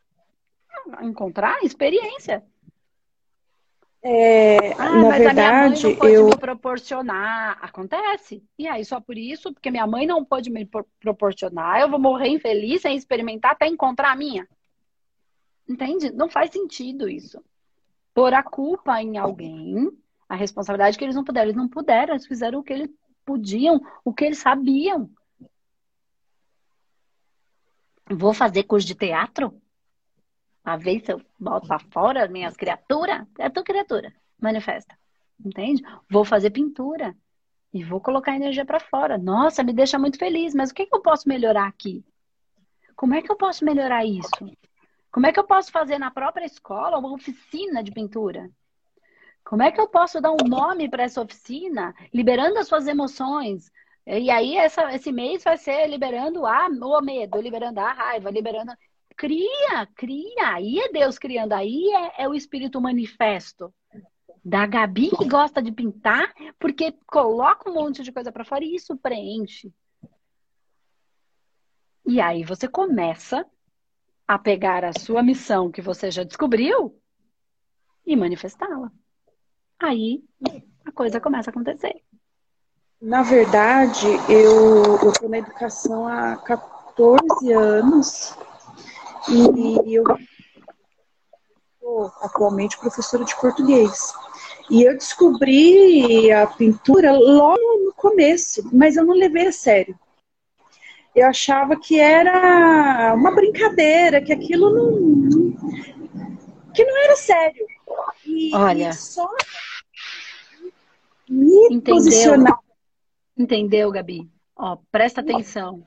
encontrar 1.03 1.65
experiência. 1.65 2.45
É, 4.03 4.73
ah, 4.73 4.97
na 4.97 5.09
mas 5.09 5.19
verdade, 5.19 5.29
a 5.29 5.35
minha 5.35 5.69
mãe 5.69 5.83
não 5.83 5.97
pode 5.97 6.15
eu... 6.15 6.27
me 6.27 6.37
proporcionar. 6.37 7.59
Acontece. 7.61 8.43
E 8.59 8.67
aí, 8.67 8.85
só 8.85 9.01
por 9.01 9.17
isso, 9.19 9.53
porque 9.53 9.71
minha 9.71 9.87
mãe 9.87 10.07
não 10.07 10.25
pode 10.25 10.51
me 10.51 10.69
proporcionar, 10.99 11.81
eu 11.81 11.91
vou 11.91 11.99
morrer 11.99 12.29
infeliz 12.29 12.83
sem 12.83 12.97
experimentar 12.97 13.53
até 13.53 13.67
encontrar 13.67 14.13
a 14.13 14.17
minha. 14.17 14.49
Entende? 15.69 16.11
Não 16.11 16.29
faz 16.29 16.51
sentido 16.51 17.09
isso. 17.09 17.43
Pôr 18.15 18.35
a 18.35 18.43
culpa 18.43 19.01
em 19.01 19.19
alguém, 19.19 19.91
a 20.29 20.35
responsabilidade 20.35 20.99
que 20.99 21.05
eles 21.05 21.15
não 21.15 21.25
puderam. 21.25 21.47
Eles 21.47 21.57
não 21.57 21.69
puderam, 21.69 22.15
eles 22.15 22.27
fizeram 22.27 22.61
o 22.61 22.63
que 22.63 22.73
eles 22.73 22.91
podiam, 23.25 23.81
o 24.05 24.13
que 24.13 24.25
eles 24.25 24.39
sabiam. 24.39 25.11
Vou 28.11 28.35
fazer 28.35 28.65
curso 28.65 28.87
de 28.87 28.95
teatro? 28.95 29.55
Pra 30.71 30.77
ver 30.77 31.01
se 31.01 31.13
eu 31.13 31.21
boto 31.37 31.67
pra 31.67 31.81
fora 31.81 32.29
minhas 32.29 32.57
criaturas? 32.57 33.27
É 33.41 33.51
tua 33.51 33.65
criatura. 33.65 34.15
Manifesta. 34.41 34.97
Entende? 35.45 35.83
Vou 36.09 36.25
fazer 36.25 36.51
pintura. 36.51 37.13
E 37.75 37.83
vou 37.83 38.01
colocar 38.01 38.37
energia 38.37 38.65
para 38.65 38.79
fora. 38.79 39.19
Nossa, 39.19 39.65
me 39.65 39.73
deixa 39.73 39.99
muito 39.99 40.17
feliz. 40.17 40.55
Mas 40.55 40.71
o 40.71 40.75
que, 40.75 40.87
que 40.87 40.95
eu 40.95 41.03
posso 41.03 41.29
melhorar 41.29 41.67
aqui? 41.67 42.05
Como 42.95 43.17
é 43.17 43.21
que 43.21 43.33
eu 43.33 43.35
posso 43.35 43.65
melhorar 43.65 44.05
isso? 44.05 44.31
Como 45.11 45.27
é 45.27 45.33
que 45.33 45.41
eu 45.41 45.45
posso 45.45 45.73
fazer 45.73 45.99
na 45.99 46.09
própria 46.09 46.47
escola 46.47 46.99
uma 46.99 47.13
oficina 47.13 47.83
de 47.83 47.91
pintura? 47.91 48.49
Como 49.43 49.65
é 49.65 49.73
que 49.73 49.81
eu 49.81 49.89
posso 49.89 50.21
dar 50.21 50.31
um 50.31 50.49
nome 50.49 50.89
para 50.89 51.03
essa 51.03 51.21
oficina, 51.21 51.93
liberando 52.15 52.61
as 52.61 52.69
suas 52.69 52.87
emoções? 52.87 53.73
E 54.07 54.31
aí, 54.31 54.57
essa, 54.57 54.95
esse 54.95 55.11
mês 55.11 55.43
vai 55.43 55.57
ser 55.57 55.89
liberando 55.89 56.47
a, 56.47 56.69
o 56.69 57.01
medo, 57.01 57.41
liberando 57.41 57.81
a 57.81 57.93
raiva, 57.93 58.31
liberando. 58.31 58.73
Cria, 59.21 59.87
cria. 59.95 60.55
Aí 60.55 60.79
é 60.79 60.91
Deus 60.91 61.19
criando. 61.19 61.53
Aí 61.53 61.93
é, 61.93 62.23
é 62.23 62.29
o 62.29 62.33
espírito 62.33 62.81
manifesto. 62.81 63.71
Da 64.43 64.65
Gabi 64.65 65.11
que 65.11 65.29
gosta 65.29 65.61
de 65.61 65.71
pintar, 65.71 66.33
porque 66.59 66.95
coloca 67.07 67.69
um 67.69 67.75
monte 67.75 68.03
de 68.03 68.11
coisa 68.11 68.33
para 68.33 68.47
fora 68.47 68.65
e 68.65 68.75
isso 68.75 68.97
preenche. 68.97 69.71
E 72.07 72.19
aí 72.19 72.45
você 72.45 72.67
começa 72.67 73.45
a 74.27 74.39
pegar 74.39 74.87
a 74.87 74.99
sua 74.99 75.23
missão 75.23 75.71
que 75.71 75.83
você 75.83 76.11
já 76.11 76.25
descobriu 76.25 76.99
e 78.07 78.17
manifestá-la. 78.17 78.91
Aí 79.79 80.25
a 80.83 80.93
coisa 80.93 81.21
começa 81.21 81.51
a 81.51 81.53
acontecer. 81.53 82.03
Na 82.99 83.23
verdade, 83.23 84.07
eu 84.31 85.11
estou 85.11 85.29
na 85.29 85.37
educação 85.37 86.09
há 86.09 86.39
14 86.39 87.53
anos 87.53 88.35
e 89.29 89.95
eu 89.95 90.05
sou 91.81 92.13
atualmente 92.23 92.79
professora 92.79 93.25
de 93.25 93.35
português. 93.41 94.13
E 94.71 94.83
eu 94.85 94.97
descobri 94.97 96.31
a 96.31 96.47
pintura 96.47 97.13
logo 97.13 97.85
no 97.85 97.93
começo, 97.95 98.69
mas 98.73 98.97
eu 98.97 99.05
não 99.05 99.15
levei 99.15 99.49
a 99.49 99.53
sério. 99.53 99.99
Eu 101.15 101.27
achava 101.27 101.77
que 101.77 101.99
era 101.99 103.15
uma 103.15 103.35
brincadeira, 103.35 104.23
que 104.23 104.33
aquilo 104.33 104.71
não. 104.71 105.53
que 106.73 106.85
não 106.85 106.97
era 107.05 107.17
sério. 107.17 107.67
E, 108.25 108.55
Olha. 108.55 108.93
só 108.93 109.29
me 111.29 111.67
Entendeu? 111.67 111.95
posicionar. 111.95 112.59
Entendeu, 113.37 113.91
Gabi? 113.91 114.31
Ó, 114.57 114.77
presta 114.93 115.21
atenção. 115.21 115.85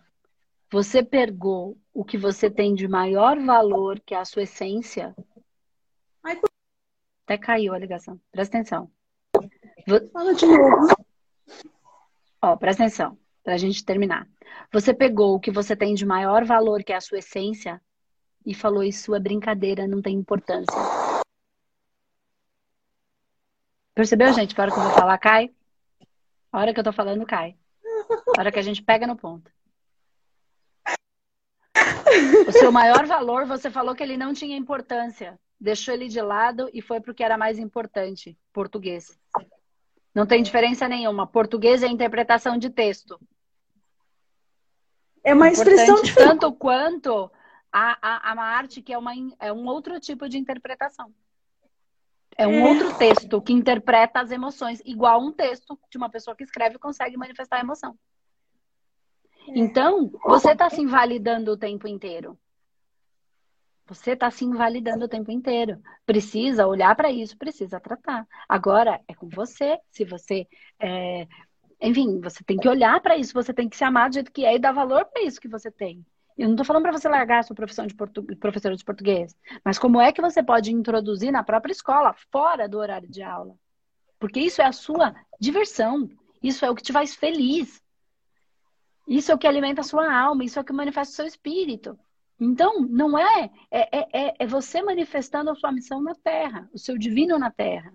Você 0.74 1.04
pegou 1.04 1.78
o 1.94 2.04
que 2.04 2.18
você 2.18 2.50
tem 2.50 2.74
de 2.74 2.88
maior 2.88 3.38
valor, 3.38 4.00
que 4.00 4.16
é 4.16 4.18
a 4.18 4.26
sua 4.26 4.42
essência. 4.42 5.16
Ai, 6.24 6.42
Até 7.26 7.38
caiu 7.38 7.76
a 7.76 7.78
ligação. 7.78 8.20
Presta 8.32 8.58
atenção. 8.58 8.90
Fala 10.12 10.34
de 10.34 10.48
novo. 10.48 10.88
Ó, 12.42 12.58
presta 12.58 12.86
atenção, 12.86 13.20
pra 13.44 13.56
gente 13.56 13.86
terminar. 13.86 14.28
Você 14.72 14.96
pegou 14.96 15.36
o 15.36 15.40
que 15.40 15.52
você 15.52 15.76
tem 15.76 15.94
de 15.94 16.08
maior 16.08 16.44
valor, 16.44 16.84
que 16.84 16.92
é 16.92 16.96
a 16.96 17.02
sua 17.02 17.20
essência, 17.20 17.80
e 18.44 18.56
falou 18.56 18.84
isso 18.84 19.14
é 19.14 19.20
brincadeira, 19.20 19.88
não 19.88 20.02
tem 20.02 20.16
importância. 20.16 20.74
Percebeu, 23.94 24.34
gente? 24.34 24.60
A 24.60 24.64
hora 24.64 24.72
que 24.72 24.80
eu 24.80 24.84
vou 24.84 24.92
falar, 24.94 25.20
cai. 25.20 25.54
A 26.52 26.60
hora 26.60 26.74
que 26.74 26.80
eu 26.80 26.84
tô 26.84 26.92
falando, 26.92 27.28
cai. 27.28 27.56
A 28.36 28.40
hora 28.40 28.52
que 28.52 28.58
a 28.58 28.64
gente 28.64 28.82
pega 28.82 29.06
no 29.06 29.16
ponto. 29.16 29.54
O 32.48 32.52
seu 32.52 32.72
maior 32.72 33.06
valor, 33.06 33.46
você 33.46 33.70
falou 33.70 33.96
que 33.96 34.04
ele 34.04 34.18
não 34.18 34.34
tinha 34.34 34.58
importância. 34.58 35.40
Deixou 35.60 35.94
ele 35.94 36.08
de 36.08 36.22
lado 36.22 36.70
e 36.74 36.82
foi 36.82 37.00
porque 37.00 37.24
era 37.24 37.38
mais 37.38 37.58
importante. 37.58 38.38
Português. 38.52 39.18
Não 40.14 40.26
tem 40.26 40.44
diferença 40.44 40.88
nenhuma. 40.88 41.26
Português 41.26 41.82
é 41.82 41.88
interpretação 41.88 42.58
de 42.58 42.70
texto. 42.70 43.20
É 45.24 45.34
uma 45.34 45.50
expressão 45.50 46.02
diferente. 46.02 46.30
Tanto 46.30 46.52
quanto 46.54 47.32
a, 47.72 47.98
a, 48.02 48.34
a 48.34 48.44
arte, 48.44 48.82
que 48.82 48.94
é, 48.94 48.98
uma, 48.98 49.14
é 49.40 49.52
um 49.52 49.66
outro 49.66 50.00
tipo 50.00 50.28
de 50.28 50.38
interpretação. 50.38 51.12
É 52.38 52.48
um 52.48 52.66
é. 52.66 52.70
outro 52.70 52.94
texto 52.98 53.42
que 53.42 53.54
interpreta 53.54 54.20
as 54.20 54.32
emoções, 54.32 54.82
igual 54.86 55.22
um 55.22 55.32
texto 55.32 55.80
de 55.90 55.98
uma 55.98 56.10
pessoa 56.10 56.36
que 56.36 56.44
escreve 56.44 56.78
consegue 56.78 57.16
manifestar 57.16 57.58
a 57.58 57.62
emoção. 57.62 57.98
Então, 59.48 60.12
você 60.24 60.52
está 60.52 60.70
se 60.70 60.82
invalidando 60.82 61.52
o 61.52 61.58
tempo 61.58 61.88
inteiro. 61.88 62.38
Você 63.86 64.12
está 64.12 64.32
se 64.32 64.46
invalidando 64.46 65.06
o 65.06 65.10
tempo 65.10 65.32
inteiro. 65.32 65.82
Precisa 66.06 66.66
olhar 66.66 66.96
para 66.96 67.12
isso, 67.12 67.38
precisa 67.38 67.80
tratar. 67.80 68.26
Agora 68.48 69.02
é 69.08 69.14
com 69.14 69.28
você. 69.28 69.78
Se 69.92 70.06
você. 70.06 70.48
É... 70.80 71.28
Enfim, 71.82 72.22
você 72.22 72.44
tem 72.44 72.58
que 72.58 72.70
olhar 72.70 73.02
para 73.02 73.18
isso, 73.18 73.34
você 73.34 73.54
tem 73.54 73.68
que 73.68 73.76
se 73.76 73.84
amar 73.84 74.10
do 74.10 74.14
jeito 74.14 74.32
que 74.32 74.46
é 74.46 74.56
e 74.56 74.60
dar 74.60 74.72
valor 74.72 75.06
para 75.06 75.24
isso 75.24 75.42
que 75.42 75.50
você 75.50 75.70
tem. 75.70 76.06
Eu 76.38 76.46
não 76.46 76.54
estou 76.54 76.66
falando 76.66 76.84
para 76.84 76.94
você 76.94 77.10
largar 77.10 77.40
a 77.40 77.44
sua 77.44 77.56
profissão 77.56 77.86
de 77.86 77.94
portu... 77.94 78.24
professora 78.38 78.76
de 78.76 78.86
português, 78.86 79.36
mas 79.66 79.78
como 79.78 80.00
é 80.00 80.12
que 80.14 80.22
você 80.22 80.42
pode 80.42 80.72
introduzir 80.72 81.32
na 81.32 81.44
própria 81.44 81.74
escola, 81.74 82.16
fora 82.32 82.70
do 82.70 82.80
horário 82.80 83.08
de 83.10 83.22
aula? 83.22 83.56
Porque 84.18 84.40
isso 84.40 84.62
é 84.62 84.66
a 84.66 84.72
sua 84.72 85.14
diversão, 85.40 86.10
isso 86.42 86.66
é 86.66 86.72
o 86.72 86.76
que 86.76 86.82
te 86.82 86.94
faz 86.94 87.16
feliz. 87.16 87.83
Isso 89.08 89.32
é 89.32 89.36
o 89.36 89.38
que 89.38 89.48
alimenta 89.48 89.82
a 89.82 89.84
sua 89.84 90.14
alma, 90.14 90.44
isso 90.44 90.58
é 90.58 90.62
o 90.62 90.66
que 90.66 90.74
manifesta 90.74 91.12
o 91.12 91.16
seu 91.16 91.26
espírito. 91.26 91.98
Então, 92.40 92.82
não 92.82 93.18
é, 93.18 93.50
é, 93.70 94.00
é, 94.00 94.28
é, 94.28 94.34
é 94.40 94.48
você 94.48 94.82
manifestando 94.82 95.50
a 95.50 95.56
sua 95.56 95.72
missão 95.72 96.02
na 96.02 96.16
Terra, 96.16 96.70
o 96.74 96.78
seu 96.78 96.98
divino 96.98 97.38
na 97.38 97.52
Terra. 97.52 97.94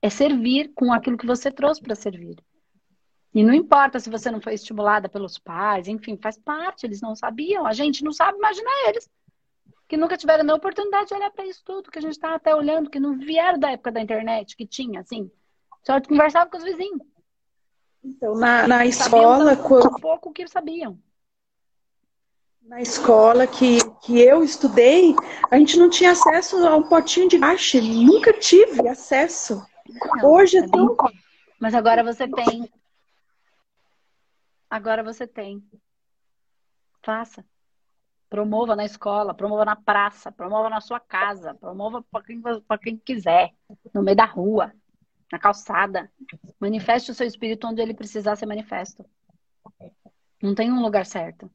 É 0.00 0.08
servir 0.08 0.72
com 0.74 0.92
aquilo 0.92 1.18
que 1.18 1.26
você 1.26 1.50
trouxe 1.50 1.80
para 1.82 1.94
servir. 1.94 2.36
E 3.34 3.42
não 3.42 3.52
importa 3.52 4.00
se 4.00 4.08
você 4.08 4.30
não 4.30 4.40
foi 4.40 4.54
estimulada 4.54 5.08
pelos 5.08 5.38
pais, 5.38 5.86
enfim, 5.86 6.16
faz 6.16 6.38
parte, 6.38 6.86
eles 6.86 7.00
não 7.00 7.14
sabiam, 7.14 7.66
a 7.66 7.72
gente 7.72 8.02
não 8.02 8.12
sabe 8.12 8.38
imaginar 8.38 8.88
eles. 8.88 9.08
Que 9.86 9.96
nunca 9.96 10.16
tiveram 10.16 10.48
a 10.50 10.56
oportunidade 10.56 11.08
de 11.08 11.14
olhar 11.14 11.30
para 11.30 11.46
isso 11.46 11.62
tudo, 11.64 11.90
que 11.90 11.98
a 11.98 12.02
gente 12.02 12.12
está 12.12 12.34
até 12.34 12.54
olhando, 12.54 12.90
que 12.90 13.00
não 13.00 13.18
vieram 13.18 13.58
da 13.58 13.70
época 13.70 13.92
da 13.92 14.00
internet, 14.00 14.56
que 14.56 14.66
tinha, 14.66 15.00
assim. 15.00 15.30
Só 15.84 16.00
conversava 16.00 16.50
com 16.50 16.56
os 16.56 16.64
vizinhos. 16.64 17.00
Então, 18.02 18.34
na, 18.34 18.66
na 18.66 18.86
escola. 18.86 19.56
Quando... 19.56 20.00
pouco 20.00 20.32
que 20.32 20.46
sabiam. 20.46 20.98
Na 22.62 22.80
escola 22.82 23.46
que, 23.46 23.78
que 24.02 24.20
eu 24.20 24.44
estudei, 24.44 25.14
a 25.50 25.56
gente 25.56 25.78
não 25.78 25.88
tinha 25.88 26.10
acesso 26.12 26.56
a 26.66 26.76
um 26.76 26.82
potinho 26.82 27.28
de 27.28 27.38
baixa. 27.38 27.80
Nunca 27.80 28.32
tive 28.32 28.86
acesso. 28.86 29.64
Não, 29.88 30.30
Hoje 30.30 30.58
é 30.58 30.68
tão. 30.68 30.94
Mas 31.58 31.74
agora 31.74 32.04
você 32.04 32.28
tem. 32.28 32.70
Agora 34.68 35.02
você 35.02 35.26
tem. 35.26 35.62
Faça. 37.02 37.44
Promova 38.28 38.76
na 38.76 38.84
escola, 38.84 39.32
promova 39.32 39.64
na 39.64 39.74
praça, 39.74 40.30
promova 40.30 40.68
na 40.68 40.82
sua 40.82 41.00
casa, 41.00 41.54
promova 41.54 42.04
para 42.10 42.22
quem, 42.22 42.42
quem 42.82 42.98
quiser, 42.98 43.54
no 43.94 44.02
meio 44.02 44.18
da 44.18 44.26
rua 44.26 44.74
na 45.30 45.38
calçada. 45.38 46.10
Manifeste 46.60 47.10
o 47.10 47.14
seu 47.14 47.26
espírito 47.26 47.66
onde 47.66 47.80
ele 47.80 47.94
precisar 47.94 48.36
ser 48.36 48.46
manifesto. 48.46 49.04
Não 50.42 50.54
tem 50.54 50.72
um 50.72 50.82
lugar 50.82 51.06
certo. 51.06 51.50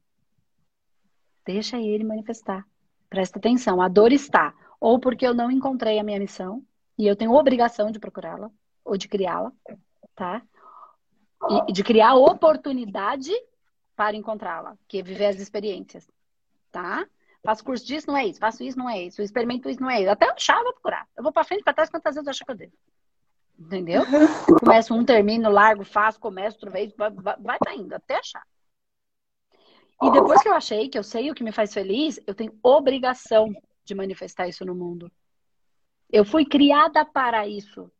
Deixa 1.44 1.78
ele 1.78 2.04
manifestar. 2.04 2.66
Presta 3.08 3.38
atenção. 3.38 3.80
A 3.80 3.88
dor 3.88 4.12
está 4.12 4.54
ou 4.80 4.98
porque 4.98 5.26
eu 5.26 5.34
não 5.34 5.50
encontrei 5.50 5.98
a 5.98 6.04
minha 6.04 6.18
missão 6.18 6.64
e 6.98 7.06
eu 7.06 7.16
tenho 7.16 7.32
obrigação 7.32 7.90
de 7.90 7.98
procurá-la 7.98 8.50
ou 8.84 8.96
de 8.96 9.08
criá-la, 9.08 9.52
tá? 10.14 10.42
E 11.68 11.72
de 11.72 11.82
criar 11.82 12.14
oportunidade 12.14 13.32
para 13.96 14.16
encontrá-la, 14.16 14.76
que 14.88 14.98
é 14.98 15.02
viver 15.02 15.26
as 15.26 15.36
experiências, 15.36 16.10
tá? 16.70 17.06
Faço 17.42 17.62
curso 17.62 17.86
disso, 17.86 18.06
não 18.06 18.16
é 18.16 18.26
isso. 18.26 18.40
Faço 18.40 18.62
isso, 18.62 18.78
não 18.78 18.88
é 18.88 19.02
isso. 19.02 19.20
Experimento 19.20 19.68
isso, 19.68 19.80
não 19.80 19.90
é 19.90 20.00
isso. 20.00 20.10
Até 20.10 20.26
eu 20.26 20.34
vou 20.64 20.72
procurar. 20.72 21.06
Eu 21.14 21.22
vou 21.22 21.30
para 21.30 21.44
frente, 21.44 21.62
para 21.62 21.74
trás, 21.74 21.90
quantas 21.90 22.14
vezes 22.14 22.26
eu 22.26 22.30
acho 22.30 22.44
que 22.44 22.50
eu 22.50 22.56
devo. 22.56 22.72
Entendeu? 23.58 24.02
Começo 24.60 24.94
um, 24.94 25.04
termino, 25.04 25.50
largo, 25.50 25.84
faço, 25.84 26.18
começo 26.18 26.56
outra 26.56 26.70
vez, 26.70 26.92
vai, 26.96 27.10
vai, 27.10 27.58
tá 27.58 27.74
indo 27.74 27.94
até 27.94 28.16
achar. 28.16 28.44
E 30.02 30.10
depois 30.10 30.42
que 30.42 30.48
eu 30.48 30.54
achei, 30.54 30.88
que 30.88 30.98
eu 30.98 31.04
sei 31.04 31.30
o 31.30 31.34
que 31.34 31.44
me 31.44 31.52
faz 31.52 31.72
feliz, 31.72 32.20
eu 32.26 32.34
tenho 32.34 32.58
obrigação 32.62 33.52
de 33.84 33.94
manifestar 33.94 34.48
isso 34.48 34.64
no 34.64 34.74
mundo. 34.74 35.10
Eu 36.10 36.24
fui 36.24 36.44
criada 36.44 37.04
para 37.04 37.46
isso. 37.46 37.90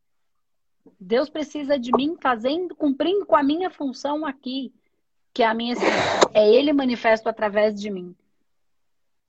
Deus 1.00 1.30
precisa 1.30 1.78
de 1.78 1.90
mim 1.96 2.16
fazendo, 2.20 2.74
cumprindo 2.74 3.24
com 3.24 3.36
a 3.36 3.42
minha 3.42 3.70
função 3.70 4.26
aqui, 4.26 4.74
que 5.32 5.42
é 5.42 5.46
a 5.46 5.54
minha. 5.54 5.74
É 6.32 6.48
Ele 6.48 6.72
manifesto 6.72 7.28
através 7.28 7.80
de 7.80 7.90
mim. 7.90 8.14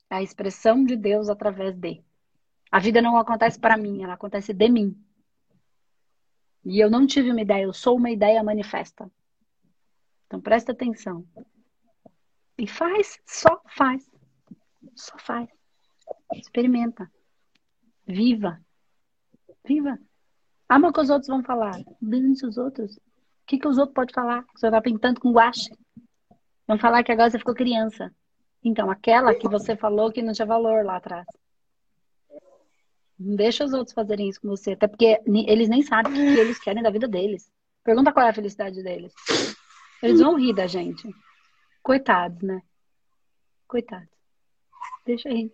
É 0.10 0.16
a 0.16 0.24
expressão 0.24 0.84
de 0.84 0.96
Deus 0.96 1.30
através 1.30 1.76
de. 1.76 2.04
A 2.72 2.80
vida 2.80 3.02
não 3.02 3.18
acontece 3.18 3.60
para 3.60 3.78
mim, 3.78 4.04
ela 4.04 4.14
acontece 4.16 4.54
de 4.54 4.70
mim. 4.70 5.05
E 6.66 6.80
eu 6.80 6.90
não 6.90 7.06
tive 7.06 7.32
uma 7.32 7.42
ideia, 7.42 7.64
eu 7.64 7.74
sou 7.74 7.96
uma 7.96 8.10
ideia 8.10 8.44
manifesta. 8.44 9.10
Então 10.26 10.42
presta 10.42 10.72
atenção. 10.72 11.24
E 12.58 12.68
faz, 12.68 13.20
só 13.26 13.62
faz. 13.68 14.10
Só 14.96 15.18
faz. 15.20 15.48
Experimenta. 16.34 17.12
Viva. 18.08 18.60
Viva. 19.64 20.00
Ama 20.68 20.90
o 20.90 20.94
que 20.94 21.02
os 21.02 21.10
outros 21.10 21.28
vão 21.28 21.44
falar. 21.44 21.80
Dance 22.02 22.46
os 22.46 22.58
outros. 22.58 22.98
O 22.98 23.02
que, 23.46 23.60
que 23.60 23.68
os 23.68 23.78
outros 23.78 23.94
podem 23.94 24.16
falar? 24.16 24.44
Você 24.56 24.66
está 24.66 24.82
pintando 24.82 25.20
com 25.22 25.32
guache. 25.32 25.70
Vão 26.68 26.80
falar 26.80 27.04
que 27.04 27.12
agora 27.12 27.30
você 27.30 27.38
ficou 27.38 27.54
criança. 27.54 28.12
Então, 28.64 28.90
aquela 28.90 29.36
que 29.36 29.48
você 29.48 29.76
falou 29.76 30.12
que 30.12 30.24
não 30.24 30.34
tinha 30.34 30.48
valor 30.48 30.84
lá 30.84 30.96
atrás. 30.96 31.28
Não 33.18 33.36
deixa 33.36 33.64
os 33.64 33.74
outros 33.74 33.94
fazerem 33.94 34.30
isso 34.30 34.42
com 34.42 34.50
você. 34.50 34.74
Até 34.74 34.88
porque 34.88 35.22
eles 35.26 35.70
nem 35.70 35.82
sabem 35.82 36.12
o 36.12 36.36
que 36.36 36.40
eles 36.40 36.60
querem 36.60 36.84
da 36.84 36.90
vida 36.90 37.08
deles. 37.08 37.50
Pergunta 37.84 38.12
qual 38.12 38.26
é 38.26 38.30
a 38.30 38.34
felicidade 38.34 38.84
deles. 38.84 39.14
Eles 40.02 40.20
vão 40.20 40.38
rir 40.38 40.54
da 40.54 40.68
gente. 40.68 41.08
Coitados, 41.82 42.42
né? 42.42 42.62
Coitados. 43.68 44.10
Deixa 45.06 45.30
aí. 45.30 45.52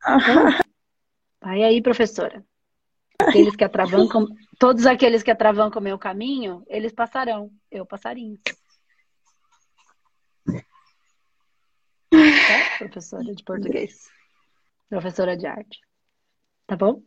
Então, 0.00 0.58
vai 1.40 1.62
aí, 1.62 1.82
professora. 1.82 2.44
Aqueles 3.20 3.54
que 3.56 3.64
atravancam, 3.64 4.26
todos 4.58 4.86
aqueles 4.86 5.22
que 5.22 5.30
atravancam 5.30 5.80
o 5.80 5.84
meu 5.84 5.98
caminho, 5.98 6.64
eles 6.66 6.92
passarão. 6.92 7.50
Eu 7.70 7.84
passarinho. 7.84 8.38
É, 12.12 12.67
professora 12.78 13.34
de 13.34 13.42
português. 13.44 14.08
Professora 14.88 15.36
de 15.36 15.46
arte. 15.46 15.78
Tá 16.66 16.76
bom? 16.76 17.02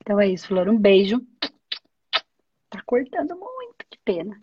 Então 0.00 0.20
é 0.20 0.28
isso, 0.28 0.48
Flor. 0.48 0.68
Um 0.68 0.78
beijo. 0.78 1.20
Tá 2.68 2.82
cortando 2.86 3.36
muito, 3.36 3.84
que 3.90 3.98
pena. 4.04 4.40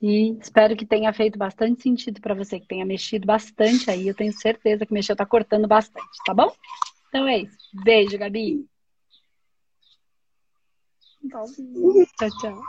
E 0.00 0.38
espero 0.38 0.76
que 0.76 0.86
tenha 0.86 1.12
feito 1.12 1.38
bastante 1.38 1.82
sentido 1.82 2.20
para 2.20 2.34
você, 2.34 2.60
que 2.60 2.66
tenha 2.66 2.84
mexido 2.84 3.26
bastante 3.26 3.90
aí. 3.90 4.06
Eu 4.06 4.14
tenho 4.14 4.32
certeza 4.32 4.86
que 4.86 4.92
mexeu, 4.92 5.16
tá 5.16 5.26
cortando 5.26 5.66
bastante, 5.66 6.18
tá 6.24 6.32
bom? 6.32 6.52
Então 7.08 7.26
é 7.26 7.38
isso. 7.38 7.56
Beijo, 7.84 8.16
Gabi. 8.18 8.64
Tchau, 12.18 12.30
tchau. 12.40 12.62